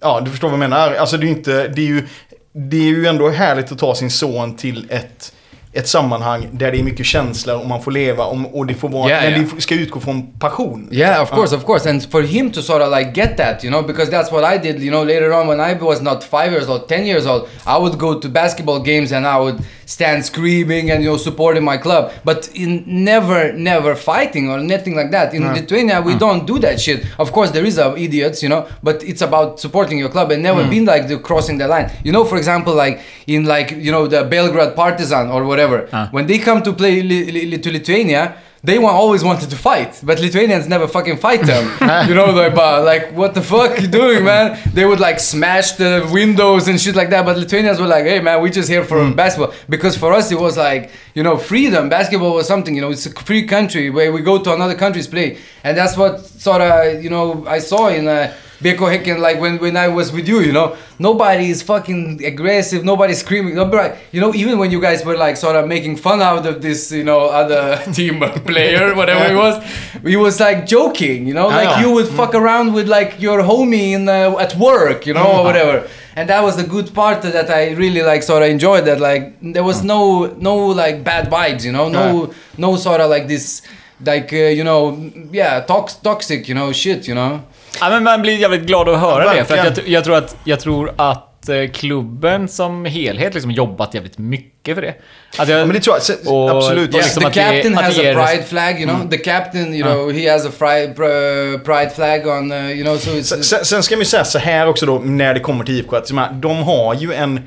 [0.00, 0.94] ja, du förstår vad jag menar.
[0.94, 2.06] Alltså det är ju inte, det är ju,
[2.52, 5.32] det är ju ändå härligt att ta sin son till ett
[5.72, 8.88] ett sammanhang där det är mycket känslor och man får leva om, och det får
[8.88, 9.54] vara, Yeah, men yeah.
[9.54, 10.88] det ska utgå från passion.
[10.92, 13.72] Yeah, of course, of course, and for him to sort of like get that, you
[13.72, 16.52] know, because that's what I did, you know, later on when I was not five
[16.52, 19.58] years old, ten years old, I would go to basketball games and I would
[19.90, 24.94] stand screaming and you know supporting my club, but in never, never fighting or nothing
[24.94, 25.34] like that.
[25.34, 27.04] In Lithuania, we don't do that shit.
[27.18, 30.42] Of course, there is a idiots, you know, but it's about supporting your club and
[30.42, 30.70] never hmm.
[30.70, 31.90] been like the crossing the line.
[32.04, 35.78] You know, for example, like in like you know the Belgrade Partizan or whatever,
[36.12, 39.98] when they come to play li- li- to Lithuania they want, always wanted to fight,
[40.02, 41.64] but Lithuanians never fucking fight them.
[42.08, 44.60] you know, like, but, like, what the fuck you doing, man?
[44.74, 47.24] They would like smash the windows and shit like that.
[47.24, 49.54] But Lithuanians were like, hey, man, we just here for basketball.
[49.68, 51.88] Because for us, it was like, you know, freedom.
[51.88, 55.06] Basketball was something, you know, it's a free country where we go to another country's
[55.06, 55.38] play.
[55.64, 59.58] And that's what sort of, you know, I saw in uh, BK Häcken, like when,
[59.58, 63.54] when I was with you, you know, nobody is fucking aggressive, nobody's screaming.
[63.54, 66.60] Nobody, you know, even when you guys were like sort of making fun out of
[66.60, 69.56] this, you know, other team player, whatever it was,
[70.02, 73.92] he was like joking, you know, like you would fuck around with like your homie
[73.92, 75.88] in uh, at work, you know, or whatever.
[76.16, 78.84] And that was the good part that I really like sort of enjoyed.
[78.84, 83.08] That like there was no no like bad vibes, you know, no no sort of
[83.08, 83.62] like this
[84.04, 87.42] like uh, you know yeah tox- toxic you know shit you know.
[87.80, 89.44] Ja, men man blir jävligt glad att höra Ja, det.
[89.44, 93.94] För att jag, jag tror att, jag tror att eh, klubben som helhet liksom jobbat
[93.94, 94.94] jävligt mycket för det.
[95.36, 96.90] Alltså jag, Ja, men det tror jag, och- absolut.
[96.92, 99.10] Ja, Yes, liksom the att det- captain att has det a pride flag, you know.
[99.10, 102.96] The captain, you know, he has a pride, pr- pride flag on, uh, you know,
[102.98, 103.42] so it's.
[103.42, 105.96] Sen, sen ska man ju säga så här också då när det kommer till IFK
[105.96, 106.08] att
[106.42, 107.40] de har ju en...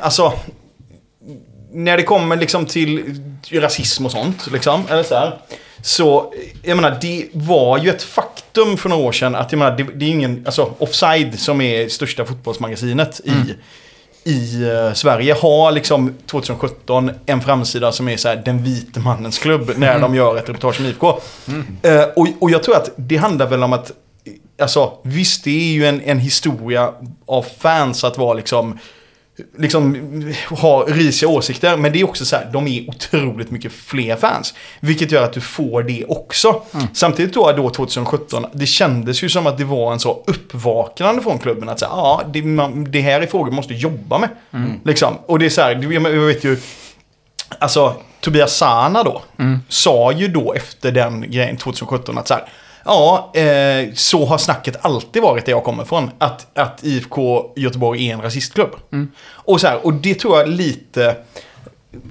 [0.00, 0.32] Alltså...
[1.72, 5.38] När det kommer liksom till rasism och sånt, liksom, eller så här.
[5.82, 9.76] Så, jag menar, det var ju ett faktum för några år sedan att, jag menar,
[9.76, 13.54] det, det är ingen, alltså Offside som är största fotbollsmagasinet i,
[14.30, 19.38] i eh, Sverige har liksom 2017 en framsida som är så här den vite mannens
[19.38, 21.20] klubb när de gör ett reportage om IFK.
[21.82, 23.92] Eh, och, och jag tror att det handlar väl om att,
[24.60, 26.92] alltså visst det är ju en, en historia
[27.26, 28.78] av fans att vara liksom
[29.58, 29.96] liksom
[30.50, 31.76] ha risiga åsikter.
[31.76, 34.54] Men det är också så här, de är otroligt mycket fler fans.
[34.80, 36.62] Vilket gör att du får det också.
[36.92, 41.38] Samtidigt då, då 2017, det kändes ju som att det var en så uppvaknande från
[41.38, 41.68] klubben.
[41.68, 44.28] Att säga, ja, det, man, det här är frågor man måste jobba med.
[44.84, 45.14] Liksom.
[45.26, 46.56] Och det är så här, jag vet ju,
[47.58, 49.22] alltså Tobias Sana då,
[49.68, 52.48] sa ju då efter den grejen 2017 att så här,
[52.84, 56.10] Ja, eh, så har snacket alltid varit där jag kommer ifrån.
[56.18, 58.70] Att, att IFK Göteborg är en rasistklubb.
[59.32, 61.16] Och, så här, och det tror jag lite...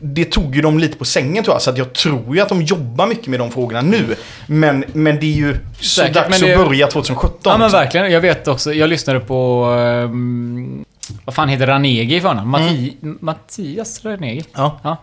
[0.02, 1.62] Det tog ju dem lite på sängen tror jag.
[1.62, 4.16] Så att jag tror ju att de jobbar mycket med de frågorna nu.
[4.48, 7.40] Men, men det är ju så Säkert, dags det- att börja 2017.
[7.44, 7.80] Ja men liksom.
[7.80, 8.12] verkligen.
[8.12, 9.64] Jag vet också, jag lyssnade på...
[9.80, 10.86] ehm,
[11.28, 12.50] vad fan heter Ranegi i förnamn?
[12.50, 14.44] Matti, Mattias Ranegi?
[14.56, 14.80] Ja.
[14.84, 14.98] Ja.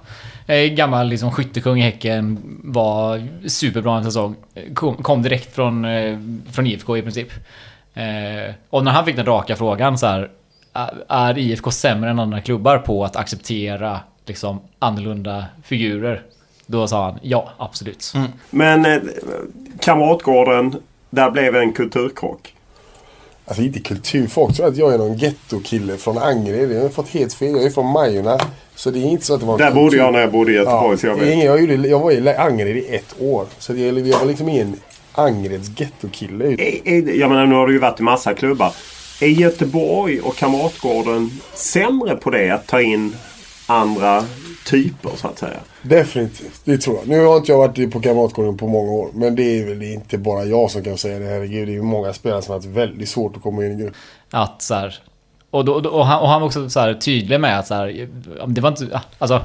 [0.55, 2.39] Eh, Gammal liksom skyttekung i Häcken.
[2.65, 4.35] Var superbra en säsong.
[4.75, 6.19] Kom, kom direkt från, eh,
[6.53, 7.29] från IFK i princip.
[7.95, 10.31] Eh, och när han fick den raka frågan så här.
[11.09, 16.23] är- IFK sämre än andra klubbar på att acceptera liksom annorlunda figurer?
[16.67, 18.13] Då sa han ja, absolut.
[18.51, 18.99] Men eh,
[19.81, 20.75] Kamratgården,
[21.11, 22.54] där blev en kulturkrock.
[23.47, 24.27] Alltså inte kultur.
[24.27, 26.73] Folk tror att jag är någon gettokille från Angered.
[26.73, 27.51] Jag har fått helt fel.
[27.53, 28.39] Jag är från Majorna.
[28.75, 29.81] Så det är inte så att det var Där kultur.
[29.83, 31.45] bodde jag när jag bodde i Göteborg, Ja, så jag vet.
[31.45, 33.47] jag, gjorde, jag var i Angered i ett år.
[33.59, 34.77] Så det, jag var liksom ingen
[35.13, 36.45] Angereds gettokille.
[37.19, 38.73] Jag menar, nu har du ju varit i massa klubbar.
[39.21, 42.51] Är Göteborg och Kamratgården sämre på det?
[42.51, 43.17] Att ta in
[43.67, 44.25] andra
[44.67, 45.59] typer, så att säga?
[45.85, 47.09] Definitivt, det tror jag.
[47.09, 49.09] Nu har inte jag varit på Kamratgården på många år.
[49.15, 51.25] Men det är väl inte bara jag som kan säga det.
[51.27, 53.77] Herregud, det är ju många spelare som har haft väldigt svårt att komma in i
[53.83, 53.95] gruppen.
[54.31, 54.95] Att så här,
[55.51, 58.09] och, då, och, han, och han var också så här tydlig med att så här,
[58.47, 59.41] det var inte, alltså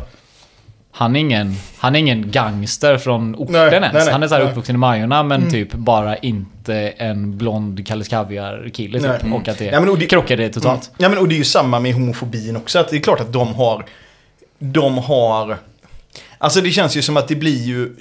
[0.91, 3.93] han är ingen, han är ingen gangster från orten Nej, ens.
[3.93, 7.87] nej, nej, han är så här uppvuxen i Majorna men typ bara inte en blond
[7.87, 9.33] Kalles Kaviar-kille typ.
[9.33, 10.91] Och att det, Ja, men och det- krockade totalt.
[10.97, 12.79] Ja, men och det är ju samma med homofobin också.
[12.79, 13.85] Att det är klart att de har...
[14.59, 15.57] De har...
[16.41, 17.95] Alltså det känns ju som att det blir ju...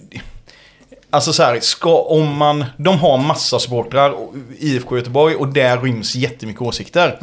[1.10, 2.64] Alltså så här, ska, om man...
[2.76, 4.14] De har massa supportrar,
[4.58, 7.18] IFK Göteborg, och där ryms jättemycket åsikter.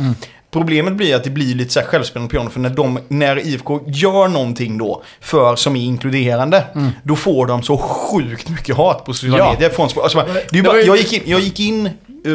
[0.51, 3.80] Problemet blir att det blir lite så här självspelande piano för när, de, när IFK
[3.88, 6.63] gör någonting då för som är inkluderande,
[7.04, 9.51] då får de så sjukt mycket hat på sociala Ja.
[9.51, 9.69] medier.
[9.69, 11.89] Från, alltså, det är bara, jag, gick in, jag gick in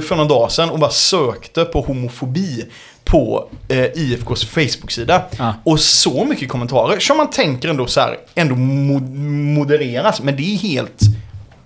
[0.09, 2.64] för någon dag sedan och bara sökte på homofobi
[3.05, 5.22] på eh, IFKs Facebook-sida.
[5.38, 5.55] Ja.
[5.64, 9.14] Och så mycket kommentarer som man tänker ändå så här, ändå mo-
[9.55, 10.22] modereras.
[10.22, 11.00] Men det är helt...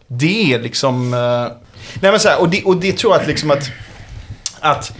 [0.07, 1.15] Det är liksom...
[1.15, 1.57] Eh,
[2.01, 3.71] nej men så här, och det, och det tror jag att liksom att...
[4.61, 4.93] Att...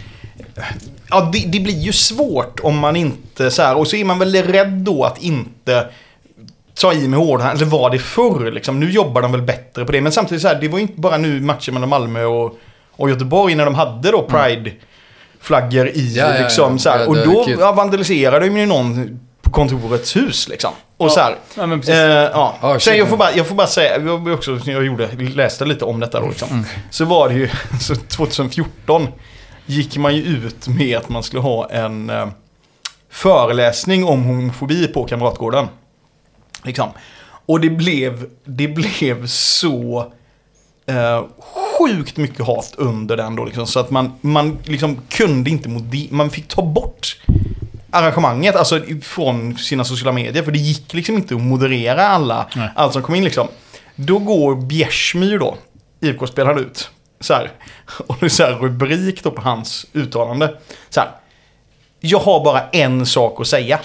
[1.09, 4.19] Ja, det, det blir ju svårt om man inte så här, och så är man
[4.19, 5.87] väl rädd då att inte
[6.73, 8.79] ta i med hårdhand, eller var det förr liksom.
[8.79, 10.01] Nu jobbar de väl bättre på det.
[10.01, 12.57] Men samtidigt så här, det var ju inte bara nu matchen mellan Malmö och,
[12.95, 17.09] och Göteborg när de hade då Pride-flaggor i Ja, ja, liksom så här.
[17.09, 20.71] Och då ja, vandaliserade de ju någon på kontorets hus liksom.
[20.97, 21.35] Och så här.
[21.57, 21.95] Ja, men precis.
[21.95, 22.55] Eh, ja.
[22.61, 22.77] Oh.
[22.77, 25.99] Sen jag får, bara, jag får bara säga, jag, också, jag gjorde, läste lite om
[25.99, 26.49] detta då liksom.
[26.49, 26.65] Mm.
[26.89, 29.07] Så var det ju, så 2014
[29.65, 32.27] gick man ju ut med att man skulle ha en eh,
[33.09, 35.67] föreläsning om homofobi på Kamratgården.
[36.63, 36.89] Liksom.
[37.45, 40.11] Och det blev, det blev så
[40.87, 41.23] eh,
[41.79, 43.67] sjukt mycket hat under den då liksom.
[43.67, 47.17] Så att man, man liksom kunde inte, modi- man fick ta bort
[47.91, 50.43] arrangemanget, alltså från sina sociala medier.
[50.43, 52.69] För det gick liksom inte att moderera alla, Nej.
[52.75, 53.47] allt som kom in liksom.
[53.95, 55.55] Då går Bjärsmyr då,
[56.01, 56.89] IFK-spelaren ut.
[57.19, 57.51] Så här.
[58.07, 60.57] Och det är så här rubrik då på hans uttalande.
[60.89, 61.09] Så här.
[61.99, 63.79] Jag har bara en sak att säga.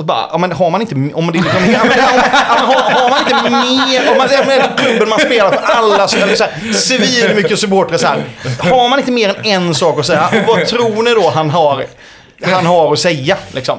[0.00, 3.10] Och bara, ja, men har man inte, om det är om, ja, men, har, har
[3.10, 6.44] man inte mer, om man, ja, men, klubben man spelar för alla, så, eller så
[6.44, 8.24] här, civil mycket supportrar så här.
[8.58, 11.50] Har man inte mer än en sak att säga, och vad tror ni då han
[11.50, 11.86] har,
[12.42, 13.78] han har att säga liksom?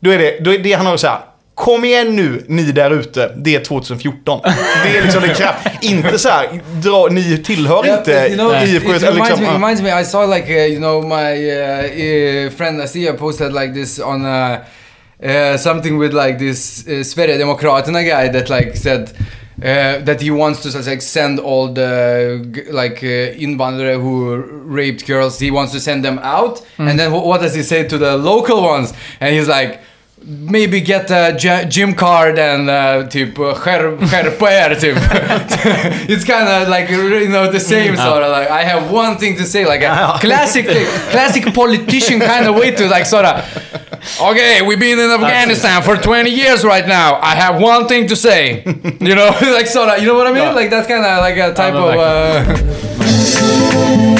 [0.00, 1.18] Då är det, då är det han har att säga.
[1.60, 3.32] Kom igen nu, ni där ute.
[3.36, 4.40] Det är 2014.
[4.84, 5.66] Det är liksom det kraft.
[5.80, 6.48] Inte så här,
[6.82, 8.94] dra, ni tillhör Yeah, inte but, you know, it, IFK.
[8.94, 9.54] it eller reminds, liksom, me, ja.
[9.54, 13.74] reminds me, I saw like, uh, you know, my uh, uh, friend Asia posted like
[13.74, 14.56] this on uh,
[15.22, 19.10] uh, something with like this uh, Sverigedemokraterna guy that like said
[19.62, 24.36] uh, that he wants to like send all the like uh, invandrare who
[24.76, 26.62] raped girls, he wants to send them out.
[26.78, 28.94] And then wh- what does he say to the local ones?
[29.20, 29.78] And he's like,
[30.22, 34.96] Maybe get a gy- gym card and uh, typ uh, skär, skärpa er typ.
[36.12, 39.36] It's kind of like you know the same sort of like I have one thing
[39.38, 40.66] to say like a classic
[41.10, 43.44] classic politician kind of way to like sort of
[44.20, 47.18] Okay, we've been in Afghanistan for 20 years right now.
[47.20, 48.64] I have one thing to say.
[49.00, 50.54] You know, like sort of, you know what I mean?
[50.54, 51.96] Like that's kind of like a type of.
[54.16, 54.19] Uh,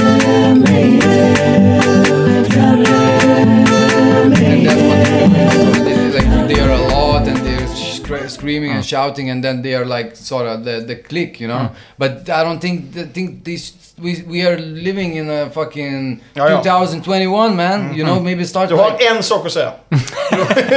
[8.41, 11.49] scr- screaming and shouting and then they are like sort of the, the clique, you
[11.49, 11.71] know.
[11.99, 16.51] But I don't think the think this we, we are living in a fucking Ja,
[16.51, 16.63] ja.
[16.63, 17.97] 2021 man.
[17.97, 19.73] You know, maybe start Du har like, en sak att säga.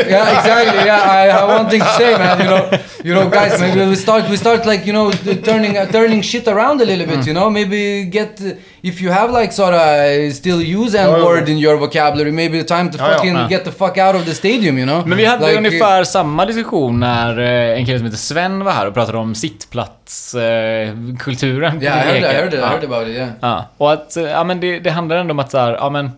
[0.09, 0.85] yeah, exactly.
[0.85, 2.39] Yeah, I have one thing to say, man.
[2.39, 3.59] You know, you know, guys.
[3.61, 4.29] Maybe we start.
[4.29, 5.11] We start like you know,
[5.43, 7.27] turning uh, turning shit around a little bit.
[7.27, 8.49] You know, maybe get uh,
[8.81, 11.51] if you have like sort of uh, still use n word ja.
[11.53, 12.31] in your vocabulary.
[12.31, 13.47] Maybe it's time to fucking Ja.
[13.47, 14.77] get the fuck out of the stadium.
[14.77, 15.05] You know.
[15.05, 18.71] Men vi hade Like, ungefär samma diskussion när eh, en kille som heter Sven var
[18.71, 21.13] här och pratade om sittplatskulturen.
[21.13, 22.67] Eh, kulturen på Yeah, I heard, I heard, it, I Ja.
[22.67, 23.12] heard about it.
[23.13, 23.29] Yeah.
[23.39, 25.89] Ja, och att, eh, ja men det, det handlar ändå om att så här, ja
[25.89, 26.11] men,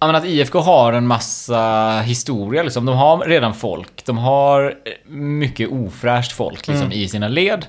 [0.00, 2.86] ja men att IFK har en massa historia liksom.
[2.86, 4.04] De har redan folk.
[4.06, 7.66] De har eh, mycket ofräscht folk liksom i sina led.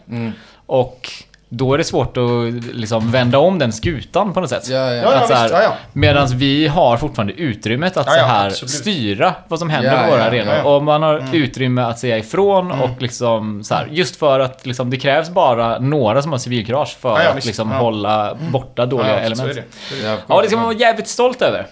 [0.65, 1.11] Och
[1.49, 4.67] då är det svårt att liksom vända om den skutan på något sätt.
[4.69, 4.93] Ja, ja.
[4.93, 5.73] Ja, ja, så ja, ja.
[5.93, 8.71] Medan vi har fortfarande utrymmet att Ja, ja, så här absolut.
[8.71, 10.53] styra vad som händer Ja, på våra ja, arenor.
[10.53, 10.75] ja, ja.
[10.75, 14.89] Och man har utrymme att säga ifrån och liksom så här, just för att liksom,
[14.89, 17.77] det krävs bara några som har civilkurage för Ja, ja, att liksom Ja.
[17.77, 19.49] hålla borta dåliga Ja, så element.
[19.58, 19.63] är
[19.95, 20.01] det.
[20.01, 21.67] Yeah, of Ja, det ska man vara jävligt stolt över.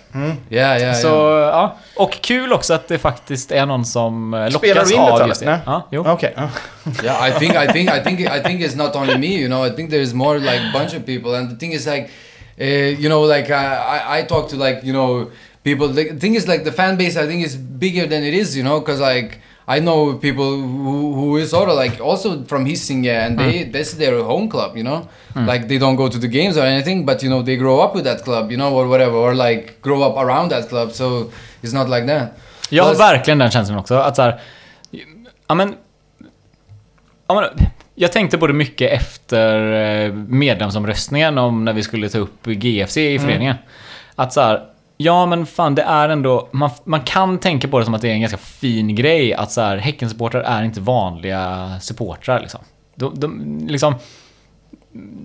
[0.49, 1.39] Yeah, yeah, Så, yeah.
[1.49, 1.75] ja.
[1.95, 5.27] Och kul också att det faktiskt är någon som eh, Spelar lockas du in av
[5.27, 5.45] just det.
[5.49, 5.59] Nej.
[5.65, 6.05] Ja, jo.
[6.07, 6.33] Okej.
[6.35, 6.47] ja.
[7.03, 9.27] yeah, I think I think I think I think it's not only me.
[9.27, 12.09] You know, I think there's more like bunch of people, and the thing is like,
[12.59, 12.63] uh,
[13.01, 13.65] you know, like I,
[13.97, 15.31] I I talk to like you know
[15.63, 15.87] people.
[15.87, 18.55] The thing is like the fan base I think is bigger than it is.
[18.57, 19.39] You know, because like.
[19.65, 23.93] I know people who, who is sort of like also from Hisingen and they this
[23.93, 25.07] is their home club, you know.
[25.35, 27.95] Like they don't go to the games or anything, but you know they grow up
[27.95, 30.91] with that club, you know, or whatever, or like grow up around that club.
[30.91, 31.31] So
[31.63, 32.33] it's not like that.
[32.69, 33.95] Jag har verkligen den känslan också.
[33.95, 34.41] Att så här,
[35.47, 35.75] ja men,
[37.27, 42.17] ja men, jag tänkte på det mycket efter eh, medlemsomröstningen om när vi skulle ta
[42.17, 43.55] upp GFC i föreningen.
[44.15, 44.61] Att så här,
[44.97, 48.09] ja men fan det är ändå, man, man kan tänka på det som att det
[48.09, 52.59] är en ganska fin grej att så här, Häckensupportrar är inte vanliga supportrar liksom.
[52.95, 53.95] De, de, liksom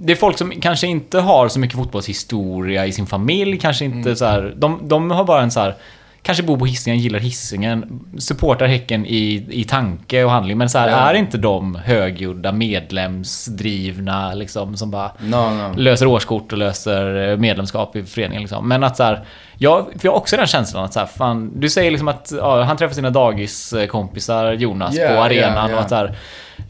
[0.01, 4.17] det är folk som kanske inte har så mycket fotbollshistoria i sin familj, kanske inte
[4.17, 5.75] så här, de, de har bara en så här,
[6.23, 10.79] kanske bor på Hisingen, gillar Hisingen, supportar Häcken i, i tanke och handling, men så
[10.79, 10.97] här, Ja.
[10.97, 15.75] är inte de högljudda medlemsdrivna liksom som bara No, no.
[15.77, 18.69] löser årskort och löser eh, medlemskap i föreningen liksom.
[18.69, 19.25] Men att så här,
[19.59, 22.33] jag, för jag har också den känslan att så här, fan, du säger liksom att
[22.37, 25.83] ja, han träffar sina dagiskompisar Jonas Yeah, på arenan yeah, och yeah.
[25.83, 25.95] att så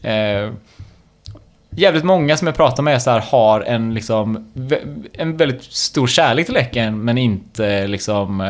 [0.03, 0.51] här, eh,
[1.75, 4.47] Jävligt många som jag pratar med så här, har en, liksom,
[5.13, 8.47] en väldigt stor kärlek till Häcken men inte liksom, eh,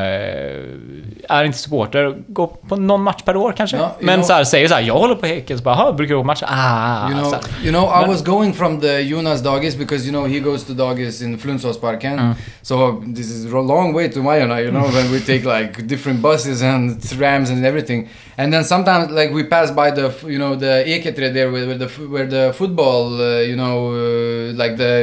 [1.36, 2.16] är inte supporter.
[2.28, 3.78] Går på någon match per år kanske.
[3.78, 5.58] You men know- så här, säger så här, jag håller på Häcken.
[5.58, 6.46] Så bara, "Jaha, brukar du gå på matcher?
[6.50, 10.12] Ah, You know, you know, I Men- was going from the Jonas Dagis because you
[10.12, 12.36] know he goes to Dagis in Flundsåsparken.
[12.62, 16.20] So this is a long way to Majorna, you know, when we take like different
[16.20, 18.08] buses and trams and everything.
[18.38, 20.02] And then sometimes like we pass by the
[20.32, 24.54] you know the Eketre there where, where the where the football uh, you know uh,
[24.62, 24.94] like the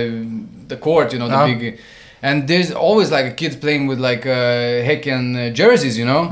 [0.68, 1.54] the court you know the Yeah.
[1.58, 1.78] big.
[2.22, 6.22] And there's always like kids playing with like uh, Häcken uh, jerseys, you know.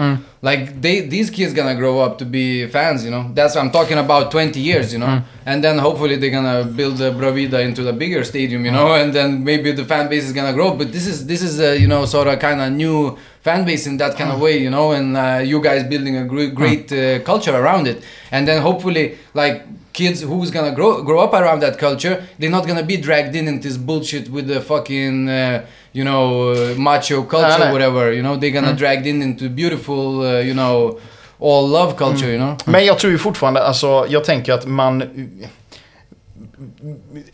[0.49, 3.25] Like they, these kids gonna grow up to be fans, you know.
[3.33, 4.31] That's what I'm talking about.
[4.31, 5.13] 20 years, you know.
[5.47, 8.89] And then hopefully they're gonna build the Bravida into the bigger stadium, you know.
[9.01, 10.69] And then maybe the fan base is gonna grow.
[10.81, 13.87] But this is this is a you know sort of kind of new fan base
[13.87, 14.93] in that kind of way, you know.
[14.93, 17.99] And uh, you guys building a great great uh, culture around it.
[18.31, 19.57] And then hopefully like
[19.95, 23.49] kids who's gonna grow grow up around that culture, they're not gonna be dragged in
[23.49, 27.73] into this bullshit with the fucking uh, you know uh, macho culture, nej.
[27.73, 28.13] whatever.
[28.13, 30.99] You know, they're gonna dragged in into beautiful, uh, you know,
[31.39, 32.31] all love culture.
[32.33, 32.57] You know.
[32.65, 35.03] Men jag tror ju fortfarande, alltså jag tänker att man...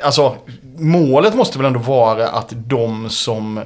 [0.03, 0.37] Alltså
[0.77, 3.61] målet måste väl ändå vara att de som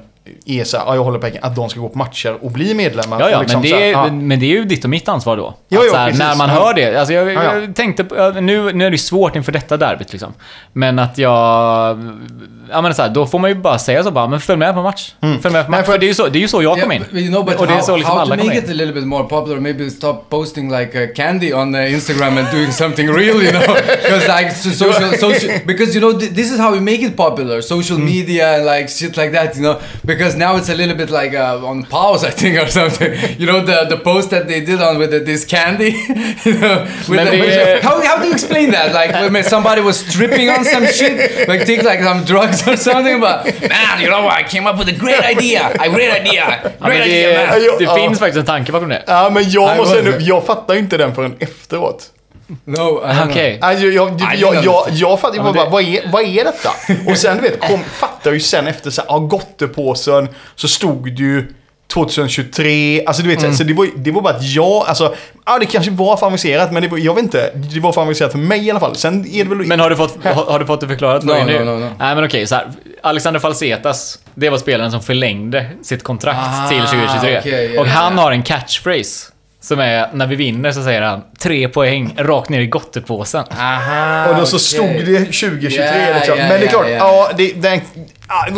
[0.46, 2.74] är så här, ja, jag håller på att de ska gå på matcher och bli
[2.74, 3.20] medlemmar.
[3.20, 4.12] Ja, ja, liksom men, det här, är, ja.
[4.12, 5.54] men det är ju ditt och mitt ansvar då.
[5.68, 6.96] Jo, jo, så här, när man hör det.
[6.96, 7.54] Alltså jag, Ja, ja.
[7.60, 8.02] jag tänkte
[8.40, 10.34] nu, nu är det svårt inför detta derbyt liksom.
[10.72, 11.98] Men att jag...
[12.70, 14.74] Ja men så här, då får man ju bara säga så bara, men följ med
[14.74, 15.12] på match.
[15.20, 15.86] Följ med på Nej, match.
[15.86, 17.04] för- För det är ju så, det är ju så jag kom in.
[17.12, 18.64] you know, och det är how, så liksom how alla to kommer make in.
[18.64, 19.60] it a little bit more popular?
[19.60, 23.60] Maybe stop posting like uh, candy on uh, Instagram and doing something real, you know?
[24.02, 27.16] Because like so- social, social, because you know th- this is how we make it
[27.16, 27.60] popular.
[27.62, 29.74] Social media and like shit like that, you know?
[30.02, 33.12] Because now it's a little bit like uh, on pause, I think, or something.
[33.38, 35.90] You know the the post that they did on with the, this candy.
[36.44, 38.92] you know, with Men the, det- how how do you explain that?
[38.94, 43.20] Like when somebody was tripping on some shit, like take like some drugs or something,
[43.20, 45.62] but man, you know, I came up with a great idea.
[45.80, 46.44] A great idea.
[46.80, 47.62] Ja, Great det, idea, man.
[47.64, 47.94] Ja, det ja.
[47.96, 49.02] finns faktiskt en tanke bakom det.
[49.06, 52.10] Ja, men jag Nej, måste vad- jag fattar inte den förrän efteråt.
[52.64, 53.58] No, Okej.
[53.62, 56.70] Alltså, jag, jag, jag, jag, jag fattar bara, det- vad, är, vad är detta?
[57.10, 61.04] Och sen du vet, kom, fattar ju sen efter så här, ja, gottepåsen så stod
[61.16, 61.54] det ju
[61.94, 63.04] 2023.
[63.06, 63.54] Alltså du vet, Mm.
[63.56, 65.14] så det, var, det var bara att jag, alltså,
[65.46, 67.50] ja det kanske var för avancerat, men det var, jag vet inte.
[67.54, 68.96] Det var för avancerat för mig i alla fall.
[68.96, 69.58] Sen är det väl...
[69.58, 71.64] Men har du fått, har, har du fått det förklarat för No, dig nu?
[71.64, 71.90] no, no, no.
[71.98, 72.66] Nej men okej, så här.
[73.02, 77.38] Alexander Falsetas, det var spelaren som förlängde sitt kontrakt Ah, till 2023.
[77.38, 78.22] okej, ja, och han ja.
[78.22, 79.30] har en catchphrase.
[79.64, 83.44] Som är, när vi vinner så säger han tre poäng rakt ner i gottepåsen.
[83.50, 85.04] Aha, och då så okej.
[85.04, 86.38] stod det 2023 Ja, liksom.
[86.38, 86.96] Men det är klart, ja.
[86.96, 87.80] ja, det, den,
[88.28, 88.52] ja, det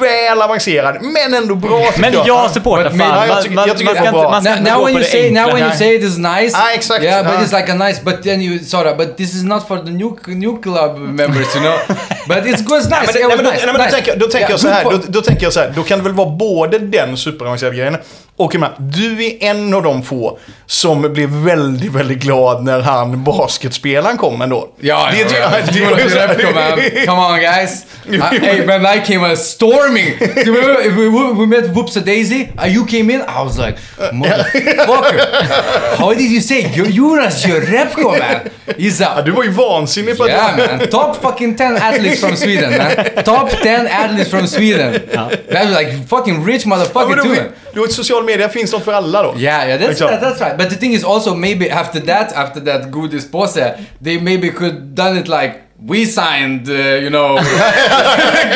[0.00, 3.08] väl avancerad, men ändå bra tycker Men jag supportar Men- fan.
[3.08, 4.58] ja, jag Man, tycker- man, jag tycker man det ska var inte, man ska Now,
[4.58, 6.70] inte now gå på you det say now when you say it is nice, Ah,
[6.74, 7.02] exact.
[7.04, 7.42] yeah, but Ah.
[7.44, 8.00] it's like a nice.
[8.04, 11.54] But then you sort of, but this is not for the new new club members,
[11.56, 11.78] you know.
[12.28, 12.90] but it's good, nice.
[12.90, 13.66] Nej, men, it nej, was men, då, nice.
[13.66, 13.96] nej, men då, nice.
[13.96, 15.98] tänker, då, tänker Yeah, jag så här, då, då tänker jag så här, då kan
[15.98, 17.96] det väl vara både den superavancerade grejen
[18.36, 22.80] och jag menar, du är en av de få som blev väldigt, väldigt glad när
[22.80, 24.68] han basketspelaren kom ändå.
[24.80, 25.50] Ja, det, ja, det, ja.
[25.72, 26.40] det, You wanna do that?
[26.40, 26.60] Come
[27.00, 27.86] on, come on, guys.
[28.10, 30.18] I, hey, man, I came uh, storming.
[30.18, 32.50] Do you remember we, we, we met Whoops a Daisy?
[32.58, 33.20] Uh, you came in.
[33.22, 33.76] I was like,
[34.12, 35.96] motherfucker.
[35.98, 36.60] How did you say?
[36.74, 38.50] You, Jonas Jerebko, man.
[38.76, 40.26] He's Ja, a du var ju vansinnig på.
[40.26, 40.88] Yeah, man.
[40.90, 43.24] Top fucking 10 athletes from Sweden, man.
[43.24, 44.92] Top 10 athletes from Sweden.
[45.12, 47.34] That was like fucking rich motherfucker too.
[47.34, 49.34] fin- då, social media finns något för alla då.
[49.38, 50.08] Yeah, yeah, that's Liksom.
[50.08, 50.58] that, that's right.
[50.58, 53.74] But the thing is also maybe after that, after that godis pose,
[54.04, 55.52] they maybe could done it like
[55.88, 57.36] we signed, uh, you know,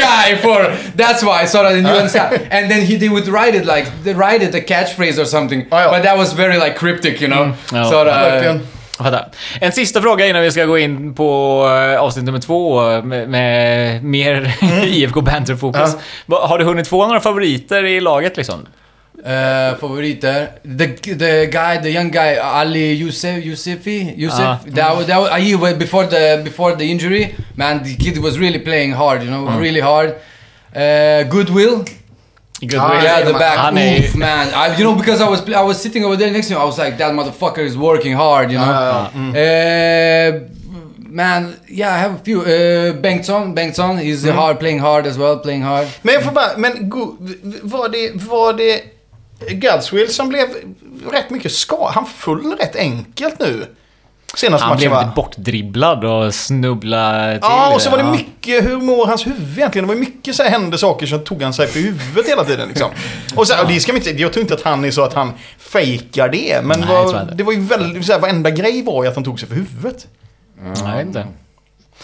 [0.00, 2.34] guy for that's why sort of you understand.
[2.50, 5.66] And then he they would write it like they write it a catchphrase or something.
[5.70, 5.90] Ja, ja.
[5.90, 7.52] But that was very like cryptic, you know.
[7.72, 7.84] Ja.
[7.90, 8.14] Sort of,
[8.98, 9.28] fattar.
[9.60, 11.62] En sista fråga innan vi ska gå in på
[11.94, 14.54] eh, avsnitt nummer två eh, med, med mer
[14.86, 15.96] IFK Banter-fokus.
[16.26, 18.66] Va- Har du hunnit få några favoriter i laget liksom?
[19.26, 20.60] Uh, favoriter.
[20.62, 24.40] The the guy, the young guy, Ali Youssef, Yousefi, Youssef.
[24.40, 24.60] Ah.
[24.66, 27.34] That was that was, he was before the before the injury.
[27.56, 29.24] Man, the kid was really playing hard.
[29.24, 30.10] You know, really hard.
[30.72, 31.88] Uh, Godswill.
[32.60, 32.80] Godswill.
[32.80, 33.58] Ah, yeah, the back.
[33.58, 34.54] Han Oof, man.
[34.54, 36.64] I, you know, because I was I was sitting over there next to him, I
[36.64, 38.52] was like, that motherfucker is working hard.
[38.52, 38.72] You know.
[39.42, 40.48] Uh,
[41.00, 42.42] man, yeah, I have a few.
[42.42, 45.88] Uh, Bengtsson, Bengtsson, he's uh, hard, playing hard as well, playing hard.
[46.02, 47.16] Men jag får bara, men go,
[47.62, 48.95] var det, var det
[49.50, 50.48] Godswill som blev
[51.12, 51.94] rätt mycket skadad?
[51.94, 53.66] Han föll rätt enkelt nu.
[54.34, 55.00] Senaste Han matchen blev va?
[55.00, 57.38] lite bortdribblad och snubbla till.
[57.42, 59.88] Ja, och så var det mycket, hur mår hans huvud egentligen?
[59.88, 62.68] Det var mycket så här hände saker som tog han sig på huvudet hela tiden
[62.68, 62.90] liksom.
[63.36, 65.14] Och, så, och det ska vi inte, jag tror inte att han är så att
[65.14, 66.60] han fejkar det.
[66.64, 69.24] Men Nej, var, det var ju väldigt, så här, varenda grej var ju att han
[69.24, 70.06] tog sig för huvudet.
[70.64, 71.26] Jag vet inte.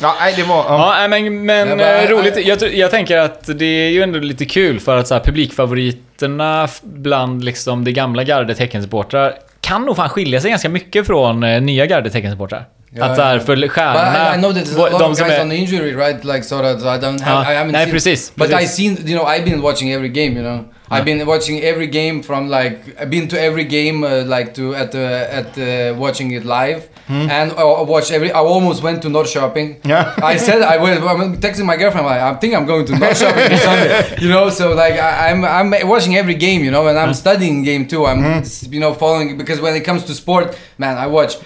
[0.01, 0.65] Ja, nej det var...
[0.69, 1.03] Ja.
[1.03, 2.47] Ja, men, men Jag bara- eh, roligt.
[2.47, 6.69] Jag, jag tänker att det är ju ändå lite kul för att så här, publikfavoriterna
[6.83, 11.61] bland liksom det gamla gardet teckensupportrar kan nog fan skilja sig ganska mycket från eh,
[11.63, 12.65] nya gardet teckensupportrar.
[12.95, 14.33] Ja, att så här, för But stjärnorna...
[14.35, 16.25] I, I know that there's a lot de of guys är- on the injury, right?
[16.25, 16.81] Like sort of.
[16.81, 17.45] So I don't have.
[17.45, 17.93] Ja, I haven't nej, seen.
[17.93, 18.71] precis, But precis.
[18.71, 18.97] I seen.
[19.07, 20.37] You know, I've been watching every game.
[20.37, 24.37] You know, I've been watching every game from like I've been to every game uh,
[24.37, 25.07] like to at the
[25.39, 28.31] at uh, watching it live and I watched every.
[28.31, 29.77] I almost went to Norrköping.
[29.85, 30.15] Yeah.
[30.23, 30.99] I said I was.
[30.99, 32.07] I'm texting my girlfriend.
[32.07, 34.17] Like I think I'm going to Norrköping this Sunday.
[34.23, 36.65] You know, so like I, I'm I'm watching every game.
[36.65, 38.07] You know, and I'm studying game too.
[38.07, 41.41] I'm you know following because when it comes to sport, man, I watch uh,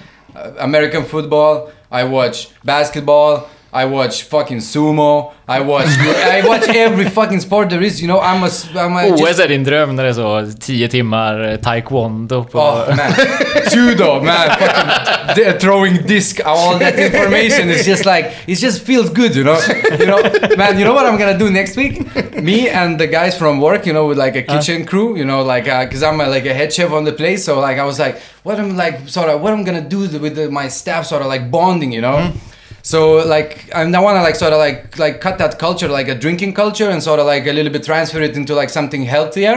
[0.58, 1.70] American football.
[1.90, 3.48] I watch basketball.
[3.82, 5.32] I watch fucking sumo.
[5.48, 5.86] I watch
[6.36, 8.00] I watch every fucking sport there is.
[8.02, 10.12] You know, I'm a s- I'm a OS just, är din dröm när det är
[10.12, 12.58] så 10 timmar eh, taekwondo på...
[12.58, 13.12] Oh man,
[13.72, 14.48] judo, man,
[15.36, 19.58] fucking throwing disc, all that information is just like it just feels good, you know.
[20.00, 20.18] You know,
[20.56, 20.78] man.
[20.78, 22.00] You know what I'm gonna do next week?
[22.42, 25.42] Me and the guys from work, you know, with like a kitchen crew, you know,
[25.42, 27.98] like because I'm a, like a head chef on the place, so like I was
[27.98, 31.22] like, what I'm like sort of what I'm gonna do with the, my staff, sort
[31.22, 32.32] of like bonding, you know.
[32.92, 32.98] So
[33.34, 36.14] like I, I want to like sort of like like cut that culture like a
[36.24, 39.56] drinking culture and sort of like a little bit transfer it into like something healthier.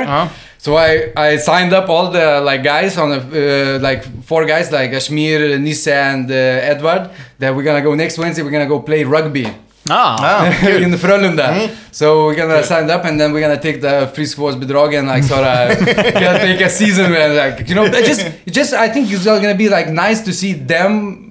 [0.66, 0.90] So I
[1.28, 5.40] I signed up all the like guys on the uh, like four guys like Ashmir,
[5.66, 7.04] Nisse and uh, Edward
[7.40, 8.42] that we're gonna go next Wednesday.
[8.46, 9.48] We're gonna go play rugby
[9.92, 10.46] Ah,
[10.86, 11.48] in the Frölunda.
[11.92, 15.46] So we're gonna sign up and then we're gonna take the friskvårdsbidrag and like sort
[15.46, 15.86] of
[16.24, 18.22] gonna take a season and like you know just
[18.58, 21.29] just I think it's gonna be like nice to see them.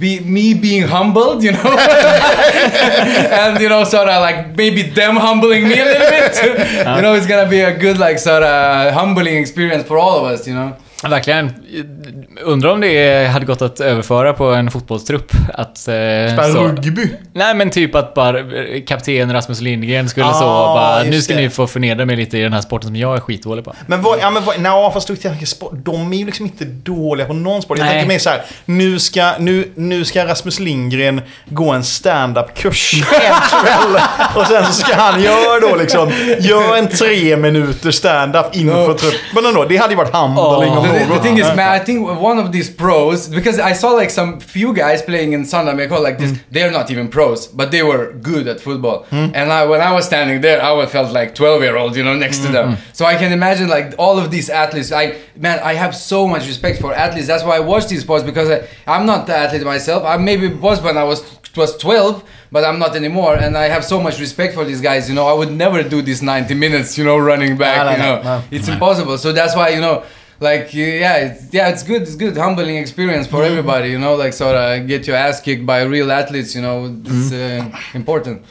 [0.00, 1.62] Be, me being humbled, you know,
[3.42, 6.42] and you know, sort of like maybe them humbling me a little bit.
[6.42, 7.00] you uh-huh.
[7.02, 10.48] know, it's gonna be a good like sort of humbling experience for all of us,
[10.48, 10.74] you know.
[11.08, 11.50] Verkligen.
[12.42, 15.32] Undrar om det hade gått att överföra på en fotbollstrupp.
[15.54, 15.88] Att...
[15.88, 15.94] Eh,
[16.32, 17.08] Spela rugby.
[17.32, 21.34] Nej men typ att bara eh, kapten Rasmus Lindgren skulle Ah, så bara, nu ska
[21.34, 21.40] det.
[21.40, 23.74] ni få förnedra mig lite i den här sporten som jag är skitdålig på.
[23.86, 26.64] Men vad, ja men vad, nej, fast du tänker, sport- de är ju liksom inte
[26.64, 27.78] dåliga på någon sport.
[27.78, 27.92] Jag Nej.
[27.94, 32.92] tänker mer så här, nu ska, nu, nu ska Rasmus Lindgren gå en stand-up-kurs.
[34.36, 39.46] Och sen så ska han göra då liksom, gör en tre minuter stand-up inför truppen
[39.46, 39.64] ändå.
[39.64, 41.98] Det hade ju varit handbolling om The, the thing is, uh, man, I think
[42.30, 45.94] one of these pros, because I saw like some few guys playing in San America
[45.94, 46.38] like this, hmm.
[46.50, 48.98] they're not even pros, but they were good at football.
[49.10, 49.30] Hmm.
[49.38, 52.02] And I, when I was standing there, I was- felt like 12 year old, you
[52.02, 52.78] know, next to hmm, them.
[52.92, 54.92] So I can imagine like all of these athletes.
[54.92, 57.26] I man, I have so much respect for athletes.
[57.26, 60.04] That's why I watch these sports because I, I'm not the athlete myself.
[60.04, 61.20] I maybe was when I was
[61.56, 62.22] was 12,
[62.52, 63.34] but I'm not anymore.
[63.34, 65.08] And I have so much respect for these guys.
[65.08, 67.78] You know, I would never do these 90 minutes, you know, running back.
[67.78, 68.44] No, no, you know, no.
[68.50, 69.18] it's impossible.
[69.18, 70.04] So that's why you know,
[70.40, 72.02] like yeah, it's, yeah, it's good.
[72.02, 73.90] It's good, humbling experience for everybody.
[73.90, 76.54] You know, like sort of get your ass kicked by real athletes.
[76.54, 78.42] You know, it's uh, important.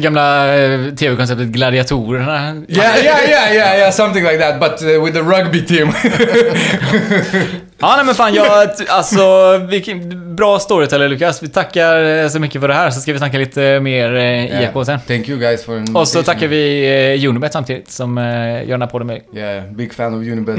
[0.00, 2.62] Gamla eh, tv-konceptet Gladiatorerna.
[2.68, 4.60] Yeah, yeah, yeah, yeah, yeah, something like that.
[4.60, 5.92] But uh, with the rugby team.
[7.84, 11.42] Ja, nej men fan jag, alltså, vilken bra storyteller Lukas.
[11.42, 14.62] Vi tackar eh, så mycket för det här, så ska vi snacka lite mer eh,
[14.64, 14.98] IK sen.
[15.08, 16.84] Thank you guys for Och så tackar vi
[17.22, 19.24] eh, Unibet samtidigt, som eh, gör den här podden möjlig.
[19.34, 20.58] Yeah, big fan of Unibet.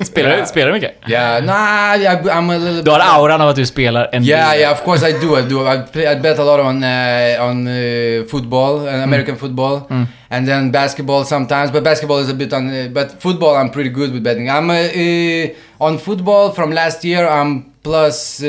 [0.06, 0.92] Spelar, du- spelar du mycket?
[1.08, 2.82] yeah, nah, yeah, I'm a little.
[2.82, 5.38] Du har auran av att du spelar en Yeah, yeah, of course I do.
[5.38, 5.72] I do.
[5.74, 6.12] I play.
[6.12, 9.86] I bet a lot on uh, on uh, football, uh, American football,
[10.30, 11.70] and then basketball sometimes.
[11.70, 12.68] But basketball is a bit on.
[12.68, 14.48] Uh, but football, I'm pretty good with betting.
[14.50, 17.26] I'm uh, uh, on football from last year.
[17.28, 18.46] I'm plus uh,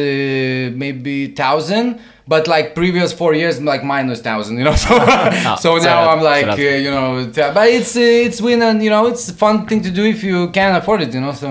[0.76, 2.00] maybe thousand.
[2.28, 4.76] But like previous four years, like minus thousand, you know.
[4.86, 4.94] So,
[5.64, 9.30] so so now I'm like, you know, but it's it's win and you know it's
[9.30, 11.34] a fun thing to do if you can afford it, you know.
[11.34, 11.48] So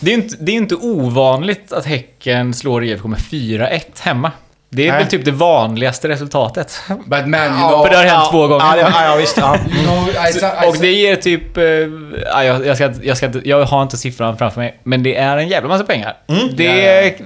[0.00, 4.32] Det är inte, det är inte ovanligt att Häcken slår IFK med 4-1 hemma.
[4.70, 4.98] Det är Nej.
[5.00, 6.80] väl typ det vanligaste resultatet.
[6.88, 8.64] but man, you know, För det har hänt två gånger.
[8.64, 9.36] Ja, det, ja, visst.
[9.36, 9.56] Ja.
[9.76, 11.56] you know, I, I, Och det ger typ...
[11.56, 15.16] eh, ja, jag, jag, ska, jag, ska, jag har inte siffran framför mig, men det
[15.16, 16.16] är en jävla massa pengar.
[16.54, 17.24] Det, Ja,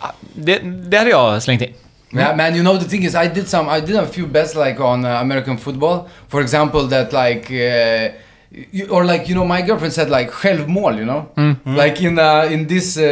[0.00, 0.12] ja.
[0.34, 1.74] det, det hade jag slängt in.
[2.14, 2.54] Yeah, man.
[2.54, 3.76] You know the thing is, I did some.
[3.76, 6.08] I did a few bets like on uh, American football.
[6.28, 7.50] For example, that like.
[7.50, 8.12] Uh,
[8.70, 11.24] you, or like you know, my girlfriend said like självmål, you know,
[11.64, 13.02] like in uh, in this uh,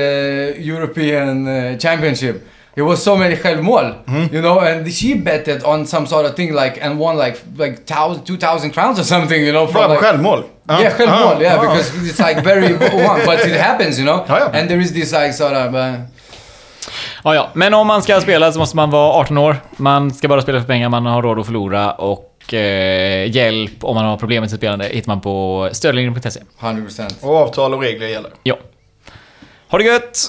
[0.58, 2.46] European uh, Championship,
[2.76, 3.94] it was so many självmål,
[4.32, 7.76] you know, and she betted on some sort of thing like and won like like
[7.86, 10.44] thousand, two thousand crowns or something, you know, på like, självmål?
[10.68, 10.80] Ja.
[10.80, 11.60] Yeah, självmål, Ja, yeah, ja.
[11.60, 12.72] because it's like very
[13.08, 14.50] one, but it happens, you know, ja.
[14.52, 15.74] and there is this like sort of.
[15.74, 15.94] Uh,
[17.24, 17.50] Ja, ja.
[17.54, 19.56] Men om man ska spela så måste man vara 18 år.
[19.76, 21.92] Man ska bara spela för pengar man har råd att förlora.
[21.92, 26.40] Och eh, hjälp om man har problem med sitt spelande hittar man på stödlinjen.se.
[26.60, 27.10] 100%.
[27.20, 28.30] Och avtal och regler gäller.
[28.42, 28.56] Ja.
[29.70, 30.28] Ha det gött!